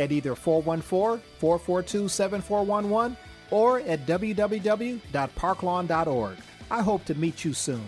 [0.00, 3.16] at either 414 442 7411
[3.50, 6.36] or at www.parklawn.org.
[6.70, 7.84] I hope to meet you soon.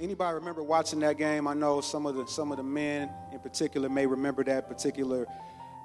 [0.00, 1.48] Anybody remember watching that game?
[1.48, 5.26] I know some of the some of the men in particular may remember that particular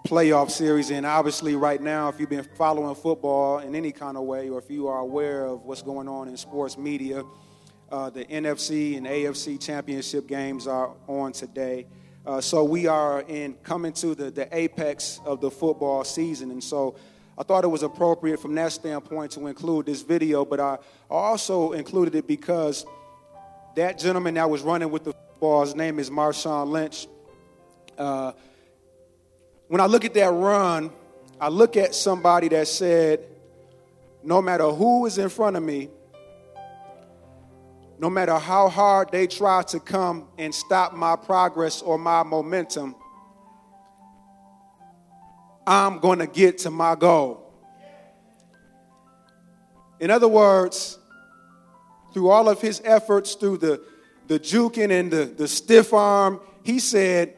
[0.05, 0.91] playoff series.
[0.91, 4.59] And obviously, right now, if you've been following football in any kind of way, or
[4.59, 7.23] if you are aware of what's going on in sports media,
[7.91, 11.87] uh, the NFC and AFC championship games are on today.
[12.25, 16.51] Uh, so we are in coming to the, the apex of the football season.
[16.51, 16.95] And so
[17.37, 20.77] I thought it was appropriate from that standpoint to include this video, but I
[21.09, 22.85] also included it because
[23.75, 27.07] that gentleman that was running with the football, his name is Marshawn Lynch.
[27.97, 28.31] Uh,
[29.67, 30.91] when I look at that run,
[31.41, 33.25] I look at somebody that said,
[34.23, 35.89] no matter who is in front of me,
[38.03, 42.93] no matter how hard they try to come and stop my progress or my momentum,
[45.65, 47.49] I'm going to get to my goal.
[50.01, 50.99] In other words,
[52.13, 53.81] through all of his efforts, through the,
[54.27, 57.33] the juking and the, the stiff arm, he said,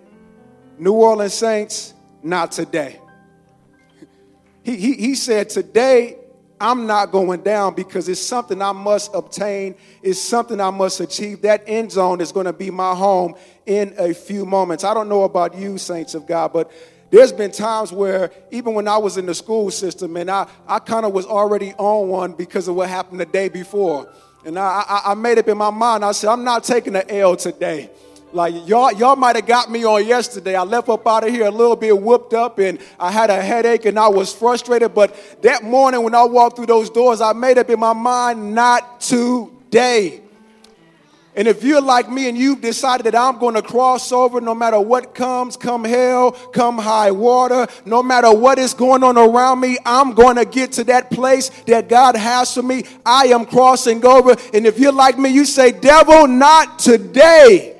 [0.79, 3.00] New Orleans Saints, not today.
[4.63, 6.17] He, he, he said, Today,
[6.59, 11.41] I'm not going down because it's something I must obtain, it's something I must achieve.
[11.41, 13.35] That end zone is going to be my home
[13.66, 14.83] in a few moments.
[14.83, 16.71] I don't know about you, saints of God, but
[17.11, 20.79] there's been times where even when I was in the school system and I, I
[20.79, 24.11] kind of was already on one because of what happened the day before.
[24.45, 27.09] And I, I, I made up in my mind, I said, I'm not taking an
[27.09, 27.89] L today.
[28.35, 30.57] Like y'all, y'all might have got me on yesterday.
[30.57, 33.41] I left up out of here a little bit whooped up and I had a
[33.41, 34.94] headache and I was frustrated.
[34.94, 38.53] But that morning when I walked through those doors, I made up in my mind,
[38.53, 40.19] not today.
[41.38, 44.53] And if you're like me and you've decided that I'm going to cross over no
[44.53, 49.62] matter what comes, come hell, come high water, no matter what is going on around
[49.62, 52.84] me, I'm going to get to that place that God has for me.
[53.06, 54.35] I am crossing over.
[54.53, 57.75] And if you're like me, you say, Devil, not today.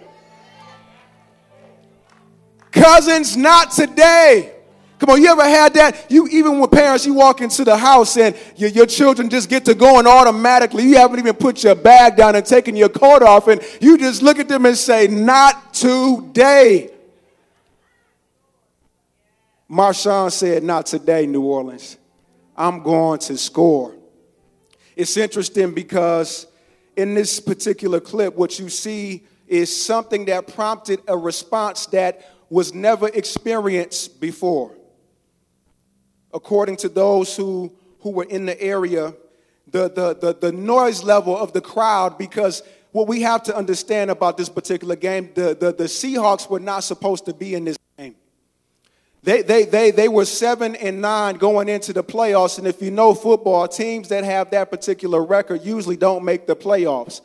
[2.85, 4.53] Cousins, not today.
[5.00, 6.06] Come on, you ever had that?
[6.07, 9.66] You even with parents, you walk into the house and your, your children just get
[9.66, 10.84] to going automatically.
[10.84, 14.22] You haven't even put your bag down and taken your coat off, and you just
[14.22, 16.91] look at them and say, "Not today."
[19.67, 21.97] Marshawn said, "Not today, New Orleans.
[22.56, 23.96] I'm going to score."
[24.96, 26.46] It's interesting because
[26.96, 32.73] in this particular clip, what you see is something that prompted a response that was
[32.73, 34.71] never experienced before.
[36.33, 39.13] According to those who, who were in the area,
[39.69, 44.09] the, the, the, the noise level of the crowd, because what we have to understand
[44.09, 47.77] about this particular game, the, the, the Seahawks were not supposed to be in this
[47.97, 48.16] game.
[49.22, 52.89] They, they, they, they were seven and nine going into the playoffs, and if you
[52.89, 57.19] know football, teams that have that particular record usually don't make the playoffs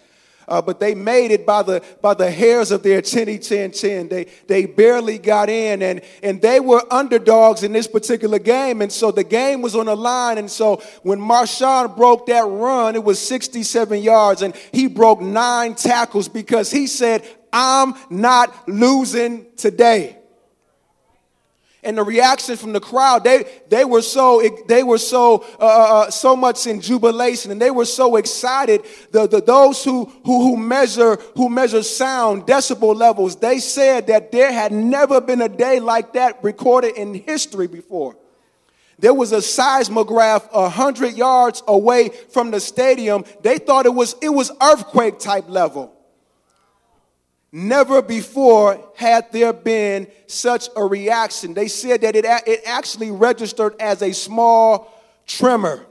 [0.51, 4.09] uh, but they made it by the, by the hairs of their chinny chin chin.
[4.09, 8.83] They, they barely got in, and, and they were underdogs in this particular game.
[8.83, 10.39] And so the game was on the line.
[10.39, 15.75] And so when Marshawn broke that run, it was 67 yards, and he broke nine
[15.75, 20.20] tackles because he said, I'm not losing today
[21.83, 26.01] and the reaction from the crowd they, they were so they were so uh, uh,
[26.01, 28.85] uh, so much in jubilation and they were so excited.
[29.13, 34.33] The, the those who, who who measure who measure sound decibel levels they said that
[34.33, 38.17] there had never been a day like that recorded in history before.
[38.99, 43.25] There was a seismograph a hundred yards away from the stadium.
[43.43, 45.97] They thought it was it was earthquake type level
[47.53, 51.53] Never before had there been such a reaction.
[51.53, 54.93] They said that it, it actually registered as a small
[55.27, 55.85] tremor.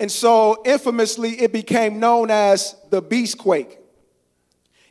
[0.00, 3.76] And so, infamously, it became known as the Beastquake.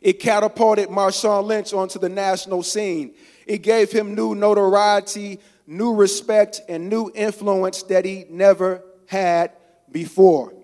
[0.00, 3.14] It catapulted Marshawn Lynch onto the national scene.
[3.46, 9.52] It gave him new notoriety, new respect, and new influence that he never had
[9.90, 10.54] before.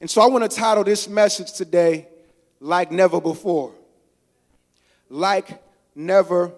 [0.00, 2.08] And so, I want to title this message today,
[2.62, 3.74] like never before.
[5.10, 5.60] Like
[5.96, 6.52] never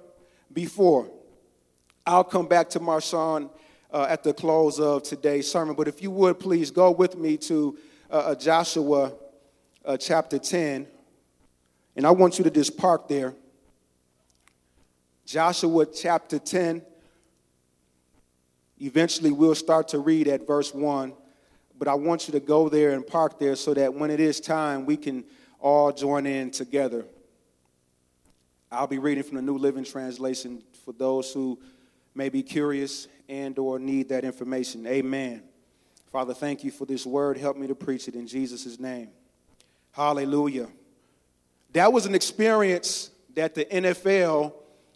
[0.53, 1.11] before.
[2.07, 3.49] I'll come back to Marshawn
[3.91, 7.39] uh, at the close of today's sermon, but if you would please go with me
[7.39, 7.79] to
[8.11, 9.13] uh, uh Joshua
[9.85, 10.87] uh, chapter 10,
[11.97, 13.35] and I want you to just park there.
[15.25, 16.83] Joshua chapter 10.
[18.79, 21.15] Eventually, we'll start to read at verse 1,
[21.79, 24.39] but I want you to go there and park there so that when it is
[24.39, 25.25] time, we can
[25.65, 27.07] all join in together.
[28.71, 31.59] I'll be reading from the New Living Translation for those who
[32.15, 34.87] may be curious and or need that information.
[34.87, 35.43] Amen.
[36.13, 37.39] Father, thank you for this word.
[37.39, 39.09] Help me to preach it in Jesus' name.
[39.93, 40.69] Hallelujah.
[41.73, 44.53] That was an experience that the NFL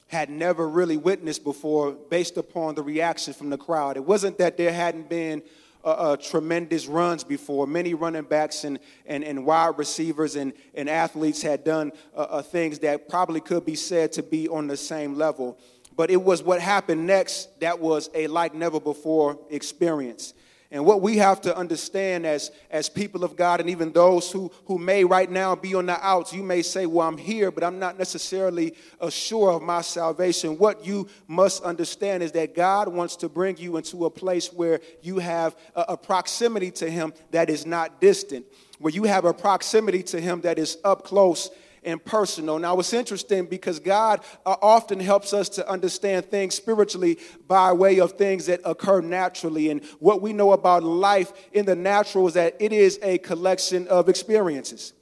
[0.08, 3.96] had never really witnessed before based upon the reaction from the crowd.
[3.96, 5.42] It wasn't that there hadn't been
[5.88, 7.66] uh, uh, tremendous runs before.
[7.66, 12.42] Many running backs and, and, and wide receivers and, and athletes had done uh, uh,
[12.42, 15.58] things that probably could be said to be on the same level.
[15.96, 20.34] But it was what happened next that was a like never before experience.
[20.70, 24.52] And what we have to understand as, as people of God, and even those who,
[24.66, 27.64] who may right now be on the outs, you may say, Well, I'm here, but
[27.64, 28.74] I'm not necessarily
[29.08, 30.58] sure of my salvation.
[30.58, 34.80] What you must understand is that God wants to bring you into a place where
[35.00, 38.44] you have a, a proximity to Him that is not distant,
[38.78, 41.48] where you have a proximity to Him that is up close
[41.88, 42.58] and personal.
[42.58, 47.98] Now, it's interesting because God uh, often helps us to understand things spiritually by way
[47.98, 49.70] of things that occur naturally.
[49.70, 53.88] And what we know about life in the natural is that it is a collection
[53.88, 54.92] of experiences.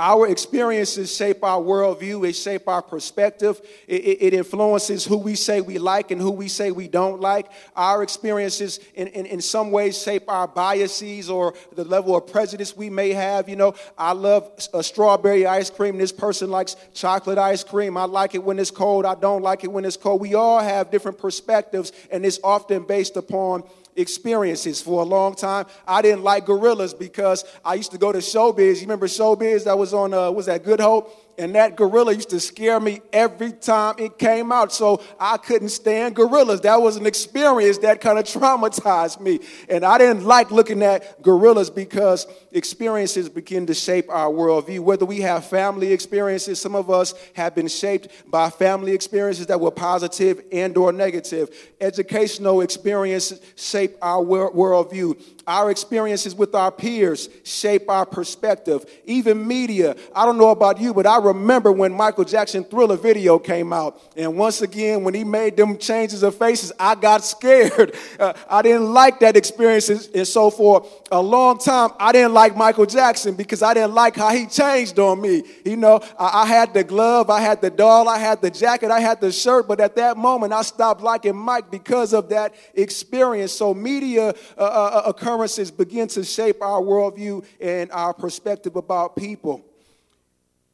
[0.00, 5.60] Our experiences shape our worldview, it shape our perspective, it, it, influences who we say
[5.60, 7.48] we like and who we say we don't like.
[7.74, 12.76] Our experiences, in, in, in some ways, shape our biases or the level of prejudice
[12.76, 13.48] we may have.
[13.48, 15.98] You know, I love a strawberry ice cream.
[15.98, 17.96] This person likes chocolate ice cream.
[17.96, 19.04] I like it when it's cold.
[19.04, 20.20] I don't like it when it's cold.
[20.20, 23.64] We all have different perspectives, and it's often based upon
[23.98, 25.66] experiences for a long time.
[25.86, 28.76] I didn't like gorillas because I used to go to Showbiz.
[28.76, 29.64] You remember Showbiz?
[29.64, 31.27] That was on, uh, was that Good Hope?
[31.38, 34.72] And that gorilla used to scare me every time it came out.
[34.72, 36.62] So I couldn't stand gorillas.
[36.62, 39.40] That was an experience that kind of traumatized me.
[39.68, 44.80] And I didn't like looking at gorillas because experiences begin to shape our worldview.
[44.80, 49.60] Whether we have family experiences, some of us have been shaped by family experiences that
[49.60, 51.50] were positive and or negative.
[51.80, 55.20] Educational experiences shape our worldview.
[55.46, 58.84] Our experiences with our peers shape our perspective.
[59.04, 59.96] Even media.
[60.14, 64.00] I don't know about you, but I remember when Michael Jackson Thriller video came out.
[64.16, 67.94] And once again, when he made them changes of faces, I got scared.
[68.18, 69.88] Uh, I didn't like that experience.
[69.88, 74.16] And so for a long time, I didn't like Michael Jackson because I didn't like
[74.16, 75.44] how he changed on me.
[75.64, 78.90] You know, I, I had the glove, I had the doll, I had the jacket,
[78.90, 79.68] I had the shirt.
[79.68, 83.52] But at that moment, I stopped liking Mike because of that experience.
[83.52, 89.14] So media uh, uh, uh occurrences begin to shape our worldview and our perspective about
[89.14, 89.67] people.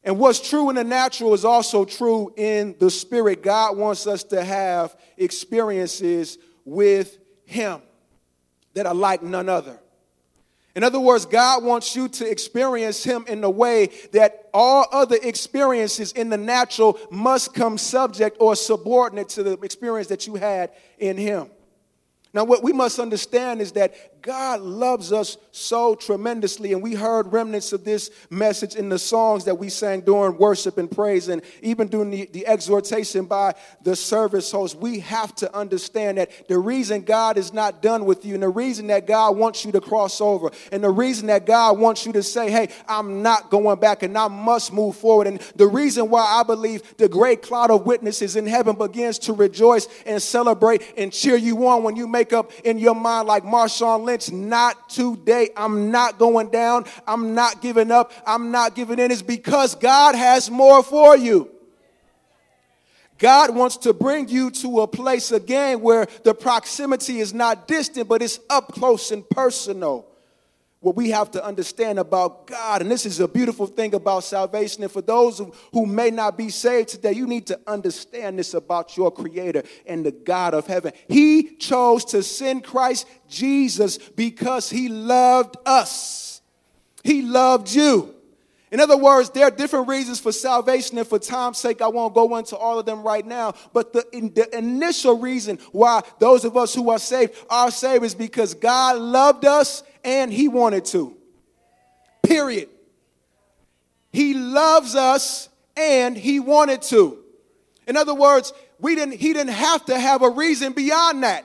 [0.05, 3.43] And what's true in the natural is also true in the spirit.
[3.43, 7.81] God wants us to have experiences with Him
[8.75, 9.79] that are like none other.
[10.77, 15.17] In other words, God wants you to experience Him in a way that all other
[15.23, 20.73] experiences in the natural must come subject or subordinate to the experience that you had
[20.99, 21.49] in Him.
[22.35, 26.73] Now, what we must understand is that God loves us so tremendously.
[26.73, 30.79] And we heard remnants of this message in the songs that we sang during worship
[30.79, 34.77] and praise, and even during the, the exhortation by the service host.
[34.77, 38.49] We have to understand that the reason God is not done with you, and the
[38.49, 42.13] reason that God wants you to cross over, and the reason that God wants you
[42.15, 45.27] to say, Hey, I'm not going back and I must move forward.
[45.27, 49.35] And the reason why I believe the great cloud of witnesses in heaven begins to
[49.35, 53.45] rejoice and celebrate and cheer you on when you make up in your mind, like
[53.45, 55.51] Marshawn Lynch Lynch, not today.
[55.57, 56.85] I'm not going down.
[57.07, 58.13] I'm not giving up.
[58.27, 59.11] I'm not giving in.
[59.11, 61.51] It's because God has more for you.
[63.19, 68.09] God wants to bring you to a place again where the proximity is not distant,
[68.09, 70.07] but it's up close and personal
[70.85, 72.83] what we have to understand about God.
[72.83, 74.83] And this is a beautiful thing about salvation.
[74.83, 75.41] And for those
[75.73, 80.05] who, may not be saved today, you need to understand this about your Creator and
[80.05, 80.93] the God of heaven.
[81.09, 86.43] He chose to send Christ Jesus because He loved us,
[87.03, 88.15] He loved you.
[88.71, 92.13] In other words, there are different reasons for salvation, and for time's sake, I won't
[92.13, 93.55] go into all of them right now.
[93.73, 98.05] But the, in, the initial reason why those of us who are saved are saved
[98.05, 101.17] is because God loved us and he wanted to.
[102.23, 102.69] Period.
[104.13, 107.19] He loves us and he wanted to.
[107.87, 111.45] In other words, we didn't, he didn't have to have a reason beyond that.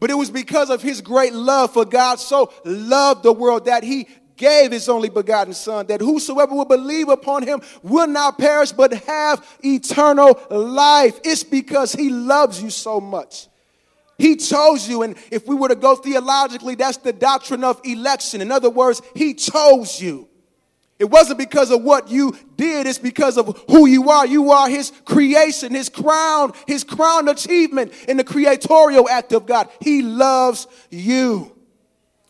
[0.00, 3.84] But it was because of his great love for God so loved the world that
[3.84, 8.72] he gave his only begotten son that whosoever will believe upon him will not perish
[8.72, 11.20] but have eternal life.
[11.22, 13.46] It's because he loves you so much.
[14.22, 15.02] He chose you.
[15.02, 18.40] And if we were to go theologically, that's the doctrine of election.
[18.40, 20.28] In other words, He chose you.
[21.00, 24.24] It wasn't because of what you did, it's because of who you are.
[24.24, 29.68] You are His creation, His crown, His crown achievement in the creatorial act of God.
[29.80, 31.50] He loves you.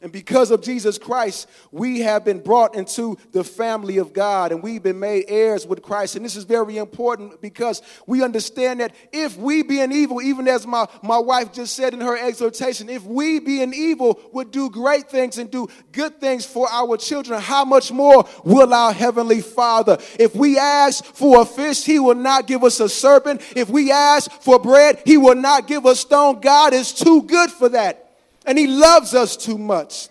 [0.02, 4.62] And because of Jesus Christ, we have been brought into the family of God and
[4.62, 6.16] we've been made heirs with Christ.
[6.16, 10.49] And this is very important because we understand that if we be being evil, even
[10.49, 14.50] as my, my wife just said in her exhortation, if we be being evil would
[14.50, 18.92] do great things and do good things for our children, how much more will our
[18.92, 19.99] Heavenly Father?
[20.18, 23.42] If we ask for a fish, He will not give us a serpent.
[23.54, 26.40] If we ask for bread, He will not give us stone.
[26.40, 28.01] God is too good for that.
[28.46, 30.08] And he loves us too much.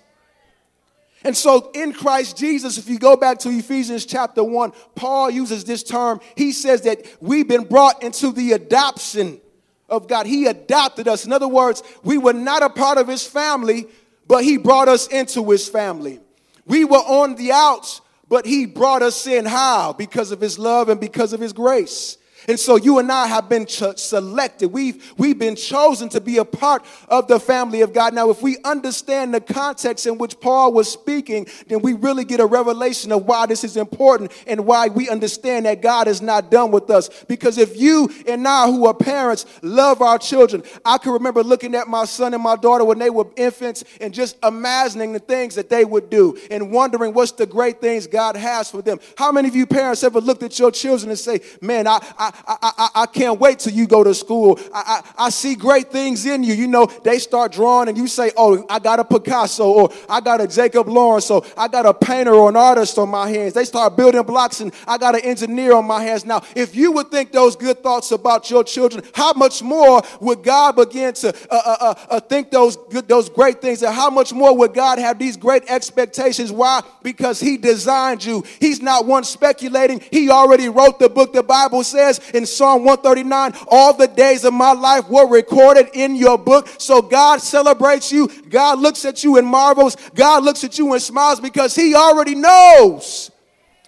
[1.24, 5.64] And so in Christ Jesus, if you go back to Ephesians chapter 1, Paul uses
[5.64, 6.20] this term.
[6.36, 9.40] He says that we've been brought into the adoption
[9.88, 10.26] of God.
[10.26, 11.26] He adopted us.
[11.26, 13.88] In other words, we were not a part of his family,
[14.28, 16.20] but he brought us into his family.
[16.66, 19.46] We were on the outs, but he brought us in.
[19.46, 19.94] How?
[19.94, 22.18] Because of his love and because of his grace.
[22.48, 24.70] And so you and I have been selected.
[24.70, 28.14] We've, we've been chosen to be a part of the family of God.
[28.14, 32.40] Now, if we understand the context in which Paul was speaking, then we really get
[32.40, 36.50] a revelation of why this is important and why we understand that God is not
[36.50, 37.10] done with us.
[37.26, 41.76] Because if you and I, who are parents, love our children, I can remember looking
[41.76, 45.56] at my son and my daughter when they were infants and just imagining the things
[45.56, 49.00] that they would do and wondering what's the great things God has for them.
[49.18, 52.31] How many of you parents ever looked at your children and say, Man, I, I
[52.48, 54.60] I, I, I, can't wait till you go to school.
[54.74, 56.54] I, I, I see great things in you.
[56.54, 60.22] You know, they start drawing and you say, oh, I got a Picasso or I
[60.22, 63.54] got a Jacob Lawrence or I got a painter or an artist on my hands.
[63.54, 66.26] They start building blocks and I got an engineer on my hands.
[66.26, 70.44] Now, if you would think those good thoughts about your children, how much more would
[70.44, 73.84] God begin to uh, uh, uh, uh think those good, those great things?
[73.84, 76.52] And how much more would God have these great expectations?
[76.52, 76.82] Why?
[77.04, 78.44] Because He designed you.
[78.60, 80.02] He's not one speculating.
[80.12, 81.34] He already wrote the book.
[81.34, 86.16] The Bible says in Psalm 139, all the days of my life were recorded in
[86.16, 86.68] your book.
[86.78, 88.28] So God celebrates you.
[88.50, 89.98] God looks at you and marvels.
[90.16, 93.32] God looks at you and smiles because he already knows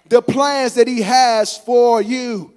[0.08, 2.54] the plans that he has for you.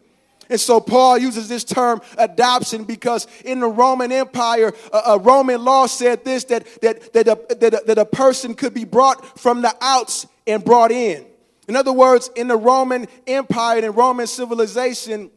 [0.49, 5.63] And so Paul uses this term adoption because in the Roman Empire, a, a Roman
[5.63, 9.39] law said this that, that, that, a, that, a, that a person could be brought
[9.39, 11.25] from the outs and brought in.
[11.67, 15.29] In other words, in the Roman Empire and Roman civilization,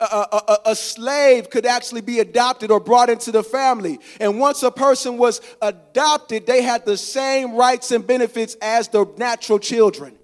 [0.00, 3.98] a, a, a, slave could actually be adopted or brought into the family.
[4.20, 9.06] And once a person was adopted, they had the same rights and benefits as the
[9.16, 10.17] natural children.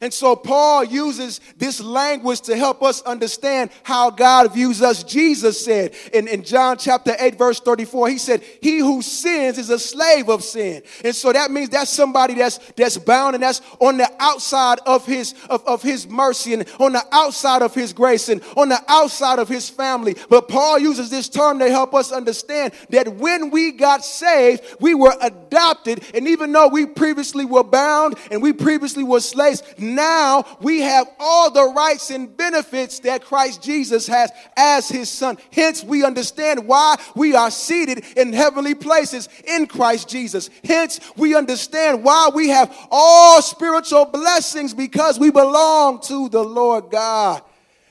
[0.00, 5.02] And so Paul uses this language to help us understand how God views us.
[5.02, 9.70] Jesus said in, in John chapter 8, verse 34, he said, He who sins is
[9.70, 10.82] a slave of sin.
[11.04, 15.04] And so that means that's somebody that's that's bound and that's on the outside of
[15.04, 18.80] his of, of his mercy and on the outside of his grace and on the
[18.86, 20.14] outside of his family.
[20.28, 24.94] But Paul uses this term to help us understand that when we got saved, we
[24.94, 26.04] were adopted.
[26.14, 29.62] And even though we previously were bound and we previously were slaves,
[29.94, 35.38] now we have all the rights and benefits that Christ Jesus has as his son.
[35.52, 40.50] Hence, we understand why we are seated in heavenly places in Christ Jesus.
[40.64, 46.90] Hence, we understand why we have all spiritual blessings because we belong to the Lord
[46.90, 47.42] God.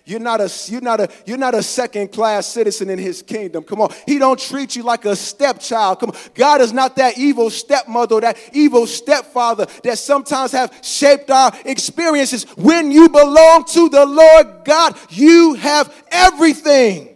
[0.08, 3.66] You're not a you're not a you're not a second class citizen in his kingdom.
[3.66, 3.94] Come on.
[4.06, 6.00] He don't treat you like a stepchild.
[6.00, 6.18] Come on.
[6.34, 12.46] God is not that evil stepmother, that evil stepfather that sometimes have shaped our experiences.
[12.56, 17.10] When you belong to the Lord God, you have everything.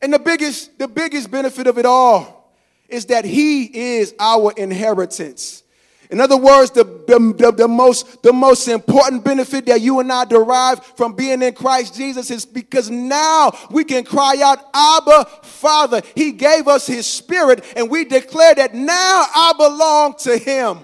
[0.00, 2.50] And the biggest the biggest benefit of it all
[2.88, 3.64] is that He
[3.98, 5.64] is our inheritance.
[6.10, 10.24] In other words, the, the, the, most, the most important benefit that you and I
[10.24, 16.02] derive from being in Christ Jesus is because now we can cry out, Abba, Father.
[16.16, 20.80] He gave us His Spirit, and we declare that now I belong to Him.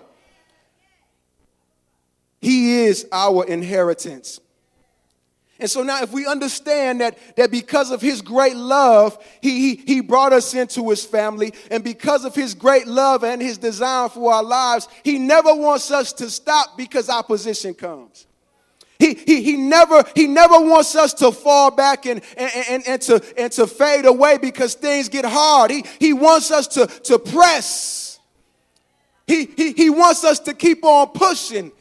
[2.40, 4.38] He is our inheritance.
[5.58, 9.82] And so now, if we understand that, that because of his great love, he, he,
[9.86, 14.10] he brought us into his family, and because of his great love and his design
[14.10, 18.26] for our lives, he never wants us to stop because opposition comes.
[18.98, 23.02] He, he, he, never, he never wants us to fall back and, and, and, and,
[23.02, 25.70] to, and to fade away because things get hard.
[25.70, 28.18] He, he wants us to, to press.
[29.26, 31.72] He, he, he wants us to keep on pushing.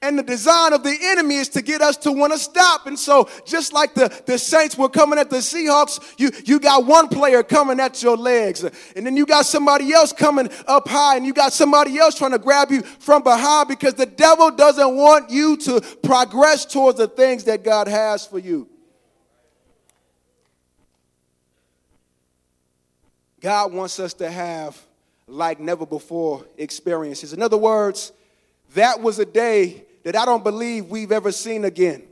[0.00, 2.86] And the design of the enemy is to get us to want to stop.
[2.86, 6.86] And so, just like the, the Saints were coming at the Seahawks, you, you got
[6.86, 8.62] one player coming at your legs.
[8.62, 12.30] And then you got somebody else coming up high, and you got somebody else trying
[12.30, 17.08] to grab you from behind because the devil doesn't want you to progress towards the
[17.08, 18.68] things that God has for you.
[23.40, 24.80] God wants us to have
[25.26, 27.32] like never before experiences.
[27.32, 28.12] In other words,
[28.74, 32.02] that was a day that I don't believe we've ever seen again.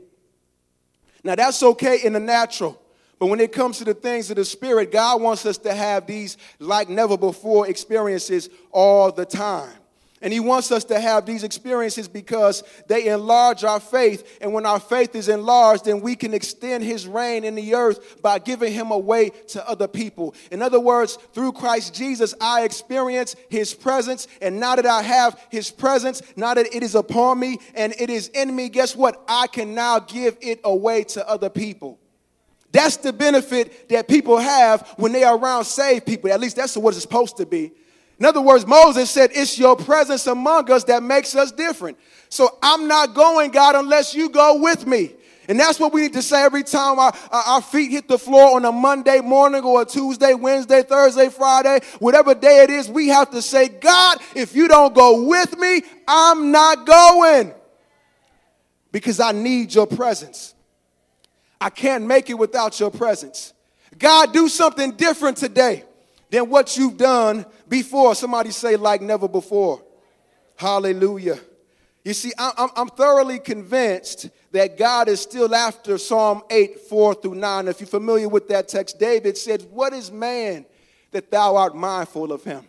[1.23, 2.81] Now, that's okay in the natural.
[3.19, 6.05] But when it comes to the things of the Spirit, God wants us to have
[6.05, 9.73] these like never before experiences all the time.
[10.21, 14.39] And he wants us to have these experiences because they enlarge our faith.
[14.41, 18.19] And when our faith is enlarged, then we can extend his reign in the earth
[18.21, 20.33] by giving him away to other people.
[20.51, 24.27] In other words, through Christ Jesus, I experience his presence.
[24.41, 28.09] And now that I have his presence, now that it is upon me and it
[28.09, 29.23] is in me, guess what?
[29.27, 31.99] I can now give it away to other people.
[32.71, 36.31] That's the benefit that people have when they are around saved people.
[36.31, 37.71] At least that's what it's supposed to be.
[38.19, 41.97] In other words, Moses said, It's your presence among us that makes us different.
[42.29, 45.13] So I'm not going, God, unless you go with me.
[45.49, 48.57] And that's what we need to say every time our, our feet hit the floor
[48.57, 52.89] on a Monday morning or a Tuesday, Wednesday, Thursday, Friday, whatever day it is.
[52.89, 57.53] We have to say, God, if you don't go with me, I'm not going
[58.91, 60.53] because I need your presence.
[61.61, 63.53] I can't make it without your presence.
[63.97, 65.85] God, do something different today
[66.29, 68.15] than what you've done before.
[68.15, 69.83] Somebody say, like never before.
[70.55, 71.39] Hallelujah.
[72.03, 77.35] You see, I'm, I'm thoroughly convinced that God is still after Psalm 8, 4 through
[77.35, 77.67] 9.
[77.67, 80.65] If you're familiar with that text, David said, What is man
[81.11, 82.65] that thou art mindful of him?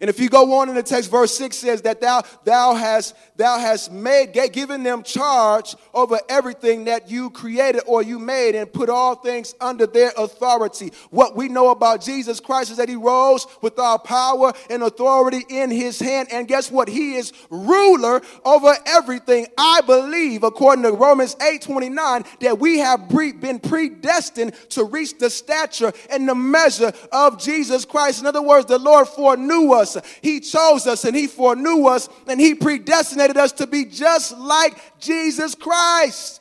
[0.00, 3.14] And if you go on in the text, verse 6 says that thou, thou hast
[3.36, 8.70] thou hast made given them charge over everything that you created or you made and
[8.70, 10.92] put all things under their authority.
[11.10, 15.44] What we know about Jesus Christ is that he rose with all power and authority
[15.48, 16.28] in his hand.
[16.30, 16.88] And guess what?
[16.88, 19.46] He is ruler over everything.
[19.56, 25.30] I believe, according to Romans 8 29, that we have been predestined to reach the
[25.30, 28.20] stature and the measure of Jesus Christ.
[28.20, 30.18] In other words, the Lord foreknew us us.
[30.22, 34.98] He chose us and He foreknew us and He predestinated us to be just like
[34.98, 36.40] Jesus Christ.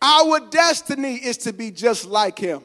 [0.00, 2.62] Our destiny is to be just like Him,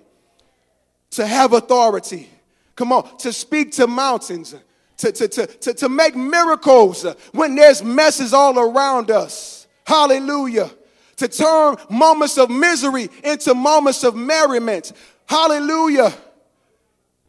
[1.11, 2.29] to have authority.
[2.75, 4.55] Come on, to speak to mountains,
[4.97, 9.67] to, to, to, to, to make miracles when there's messes all around us.
[9.85, 10.71] Hallelujah.
[11.17, 14.93] To turn moments of misery into moments of merriment.
[15.27, 16.13] Hallelujah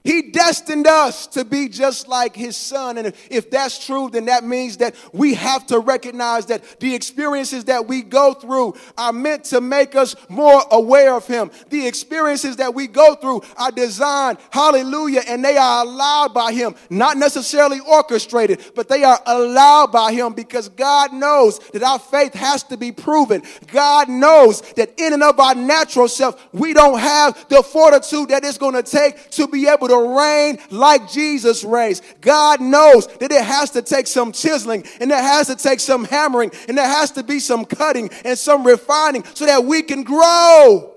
[0.04, 2.98] he destined us to be just like his son.
[2.98, 7.64] And if that's true, then that means that we have to recognize that the experiences
[7.66, 11.50] that we go through are meant to make us more aware of him.
[11.70, 16.74] The experiences that we go through are designed, hallelujah, and they are allowed by him,
[16.90, 22.34] not necessarily orchestrated, but they are allowed by him because God knows that our faith
[22.34, 23.42] has to be proven.
[23.68, 28.44] God knows that in and of our natural self, we don't have the fortitude that
[28.44, 32.02] it's going to take to be able to to reign like Jesus reigns.
[32.20, 36.04] God knows that it has to take some chiseling and it has to take some
[36.04, 40.02] hammering and there has to be some cutting and some refining so that we can
[40.02, 40.94] grow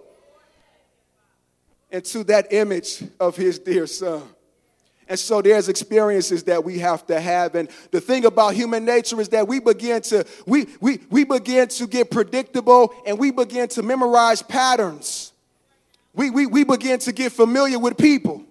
[1.92, 4.24] into that image of his dear son.
[5.08, 7.56] And so there's experiences that we have to have.
[7.56, 11.68] And the thing about human nature is that we begin to we we we begin
[11.68, 15.32] to get predictable and we begin to memorize patterns.
[16.14, 18.44] We we we begin to get familiar with people.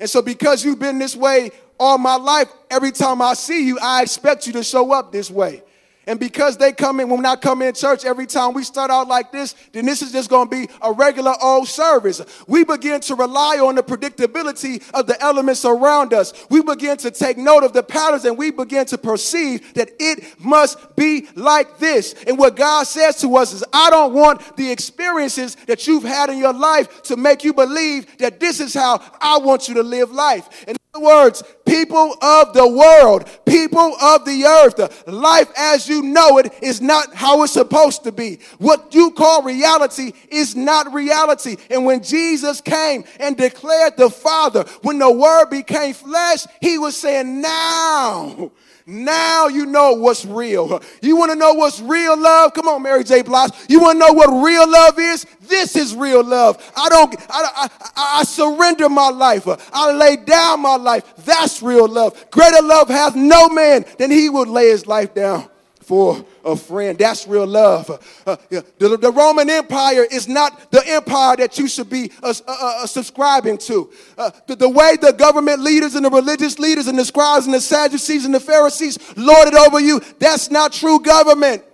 [0.00, 3.78] And so, because you've been this way all my life, every time I see you,
[3.80, 5.62] I expect you to show up this way.
[6.10, 9.06] And because they come in, when I come in church, every time we start out
[9.06, 12.20] like this, then this is just going to be a regular old service.
[12.48, 16.32] We begin to rely on the predictability of the elements around us.
[16.50, 20.34] We begin to take note of the patterns and we begin to perceive that it
[20.40, 22.16] must be like this.
[22.26, 26.28] And what God says to us is, I don't want the experiences that you've had
[26.28, 29.84] in your life to make you believe that this is how I want you to
[29.84, 30.64] live life.
[30.66, 36.52] In words, people of the world, people of the earth, life as you know it
[36.62, 38.40] is not how it's supposed to be.
[38.58, 41.56] What you call reality is not reality.
[41.70, 46.96] And when Jesus came and declared the Father, when the Word became flesh, he was
[46.96, 48.50] saying, Now
[48.90, 50.82] now you know what's real.
[51.00, 52.52] You want to know what's real love?
[52.54, 53.22] Come on, Mary J.
[53.22, 53.52] Blige.
[53.68, 55.26] You want to know what real love is?
[55.42, 56.58] This is real love.
[56.76, 59.46] I don't, I, I, I surrender my life.
[59.72, 61.14] I lay down my life.
[61.18, 62.30] That's real love.
[62.30, 65.48] Greater love hath no man than he would lay his life down
[65.90, 66.96] for a friend.
[66.96, 67.90] That's real love.
[68.24, 68.60] Uh, yeah.
[68.78, 72.86] the, the, Roman Empire is not the empire that you should be uh, uh, uh
[72.86, 73.90] subscribing to.
[74.16, 77.54] Uh, the, the, way the government leaders and the religious leaders and the scribes and
[77.56, 81.64] the Sadducees and the Pharisees lorded over you, that's not true government.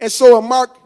[0.00, 0.77] And so in Mark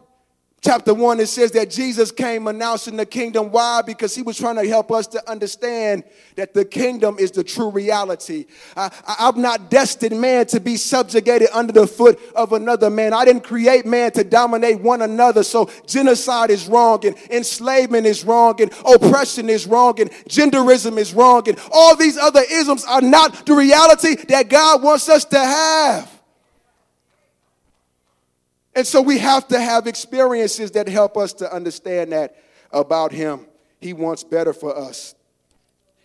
[0.63, 3.51] chapter 1, it says that Jesus came announcing the kingdom.
[3.51, 3.83] Why?
[3.83, 6.05] Because he was trying to help us to understand
[6.37, 8.47] that the kingdom is the true reality.
[8.77, 13.13] I, am not destined man to be subjugated under the foot of another man.
[13.13, 15.43] I didn't create man to dominate one another.
[15.43, 21.13] So genocide is wrong, and enslavement is wrong, and oppression is wrong, and genderism is
[21.13, 25.39] wrong, and all these other isms are not the reality that God wants us to
[25.39, 26.22] have.
[28.75, 32.37] And so we have to have experiences that help us to understand that
[32.71, 33.47] about Him.
[33.81, 35.15] He wants better for us.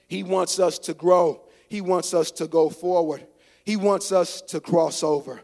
[0.08, 1.42] He wants us to grow.
[1.70, 3.26] He wants us to go forward.
[3.66, 5.42] He wants us to cross over.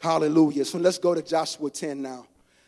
[0.00, 0.64] Hallelujah.
[0.64, 2.26] So let's go to Joshua 10 now.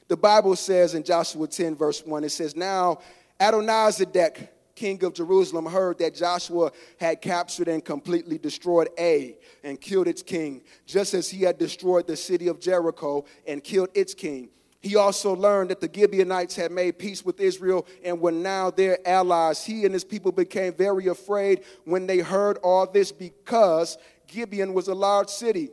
[0.08, 2.98] The Bible says in Joshua 10, verse 1, it says, Now
[3.40, 10.08] Adonizedek, king of Jerusalem, heard that Joshua had captured and completely destroyed Ai and killed
[10.08, 14.50] its king, just as he had destroyed the city of Jericho and killed its king.
[14.80, 18.98] He also learned that the Gibeonites had made peace with Israel and were now their
[19.06, 19.64] allies.
[19.64, 24.88] He and his people became very afraid when they heard all this because Gibeon was
[24.88, 25.68] a large city,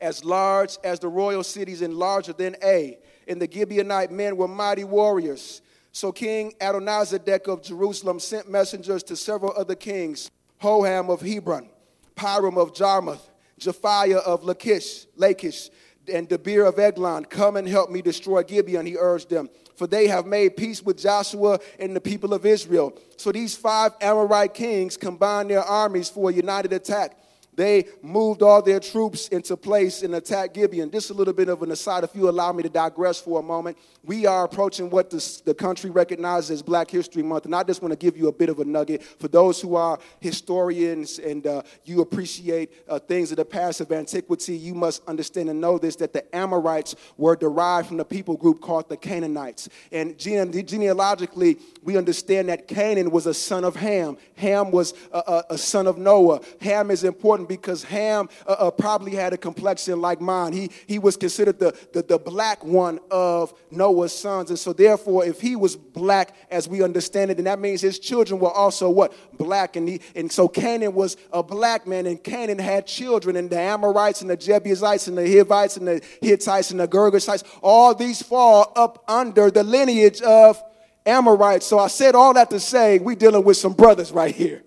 [0.00, 2.96] as large as the royal cities and larger than Ai.
[3.28, 5.60] And the Gibeonite men were mighty warriors.
[5.92, 11.68] So King Adonizedek of Jerusalem sent messengers to several other kings Hoham of Hebron,
[12.16, 15.70] Piram of Jarmuth, Japhia of Lachish, Lachish,
[16.12, 17.24] and Debir of Eglon.
[17.24, 19.48] Come and help me destroy Gibeon, he urged them.
[19.76, 22.96] For they have made peace with Joshua and the people of Israel.
[23.16, 27.18] So these five Amorite kings combined their armies for a united attack.
[27.56, 30.90] They moved all their troops into place and attacked Gibeon.
[30.90, 33.42] Just a little bit of an aside, if you allow me to digress for a
[33.42, 33.78] moment.
[34.02, 37.80] We are approaching what the, the country recognizes as Black History Month, and I just
[37.80, 39.02] want to give you a bit of a nugget.
[39.02, 43.90] For those who are historians and uh, you appreciate uh, things of the past of
[43.92, 48.36] antiquity, you must understand and know this that the Amorites were derived from the people
[48.36, 49.68] group called the Canaanites.
[49.90, 54.18] And gene- genealogically, we understand that Canaan was a son of Ham.
[54.36, 56.40] Ham was a, a, a son of Noah.
[56.60, 60.52] Ham is important important because Ham uh, uh, probably had a complexion like mine.
[60.52, 64.50] He, he was considered the, the, the black one of Noah's sons.
[64.50, 67.98] And so, therefore, if he was black as we understand it, then that means his
[67.98, 69.12] children were also what?
[69.36, 69.76] Black.
[69.76, 73.36] And, he, and so, Canaan was a black man, and Canaan had children.
[73.36, 77.44] And the Amorites and the Jebusites and the Hivites and the Hittites and the Girgashites,
[77.62, 80.62] all these fall up under the lineage of
[81.06, 81.66] Amorites.
[81.66, 84.62] So, I said all that to say, we're dealing with some brothers right here.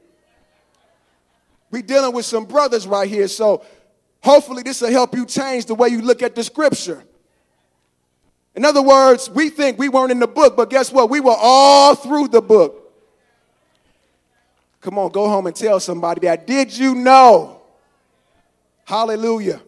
[1.69, 3.63] We dealing with some brothers right here, so
[4.23, 7.03] hopefully this will help you change the way you look at the scripture.
[8.55, 11.09] In other words, we think we weren't in the book, but guess what?
[11.09, 12.83] We were all through the book.
[14.81, 16.47] Come on, go home and tell somebody that.
[16.47, 17.61] Did you know?
[18.85, 19.61] Hallelujah.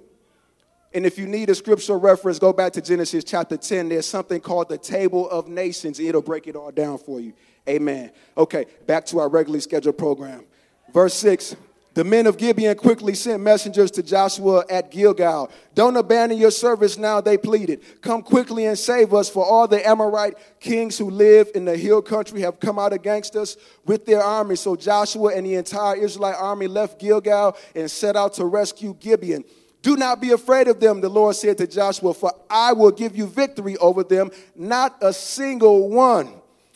[0.93, 3.89] And if you need a scriptural reference, go back to Genesis chapter 10.
[3.89, 5.99] There's something called the Table of Nations.
[5.99, 7.33] It'll break it all down for you.
[7.67, 8.11] Amen.
[8.37, 10.45] Okay, back to our regularly scheduled program.
[10.91, 11.55] Verse 6
[11.99, 15.51] the men of Gibeon quickly sent messengers to Joshua at Gilgal.
[15.75, 18.01] Don't abandon your service now, they pleaded.
[18.01, 22.01] Come quickly and save us, for all the Amorite kings who live in the hill
[22.01, 24.55] country have come out against us with their army.
[24.55, 29.43] So Joshua and the entire Israelite army left Gilgal and set out to rescue Gibeon.
[29.81, 33.17] Do not be afraid of them, the Lord said to Joshua, for I will give
[33.17, 34.31] you victory over them.
[34.55, 36.31] Not a single one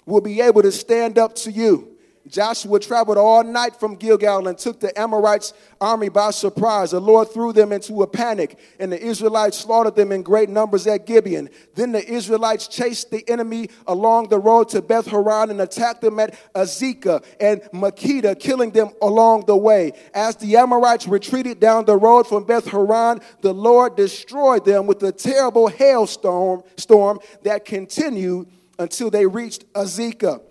[0.05, 1.92] will be able to stand up to you.
[2.27, 6.91] Joshua traveled all night from Gilgal and took the Amorites' army by surprise.
[6.91, 10.87] The Lord threw them into a panic, and the Israelites slaughtered them in great numbers
[10.87, 11.49] at Gibeon.
[11.75, 16.17] Then the Israelites chased the enemy along the road to Beth Horon and attacked them
[16.19, 19.91] at Azekah and Makkedah, killing them along the way.
[20.13, 25.03] As the Amorites retreated down the road from Beth Horon, the Lord destroyed them with
[25.03, 28.47] a terrible hailstorm storm that continued
[28.79, 30.41] until they reached Azekah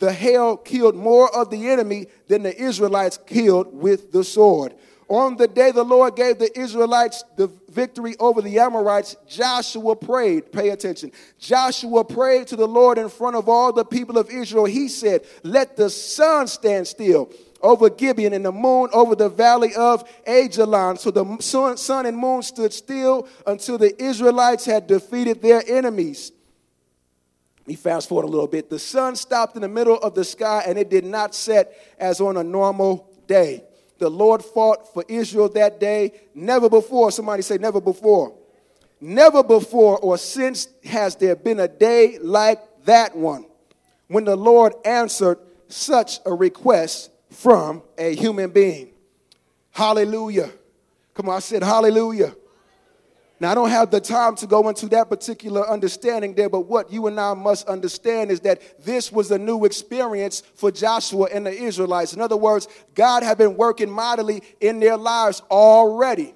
[0.00, 4.74] the hail killed more of the enemy than the Israelites killed with the sword.
[5.08, 10.52] On the day the Lord gave the Israelites the victory over the Amorites, Joshua prayed.
[10.52, 11.12] Pay attention.
[11.38, 14.64] Joshua prayed to the Lord in front of all the people of Israel.
[14.64, 19.74] He said, Let the sun stand still over Gibeon and the moon over the valley
[19.74, 20.98] of Aijalon.
[20.98, 26.32] So the sun, sun and moon stood still until the Israelites had defeated their enemies.
[27.66, 28.70] Me fast forward a little bit.
[28.70, 32.20] The sun stopped in the middle of the sky and it did not set as
[32.20, 33.64] on a normal day.
[33.98, 36.12] The Lord fought for Israel that day.
[36.34, 38.34] Never before, somebody say, never before.
[39.00, 43.46] Never before or since has there been a day like that one
[44.08, 48.90] when the Lord answered such a request from a human being.
[49.70, 50.50] Hallelujah.
[51.14, 52.34] Come on, I said hallelujah.
[53.40, 56.92] Now, I don't have the time to go into that particular understanding there, but what
[56.92, 61.46] you and I must understand is that this was a new experience for Joshua and
[61.46, 62.12] the Israelites.
[62.12, 66.34] In other words, God had been working mightily in their lives already.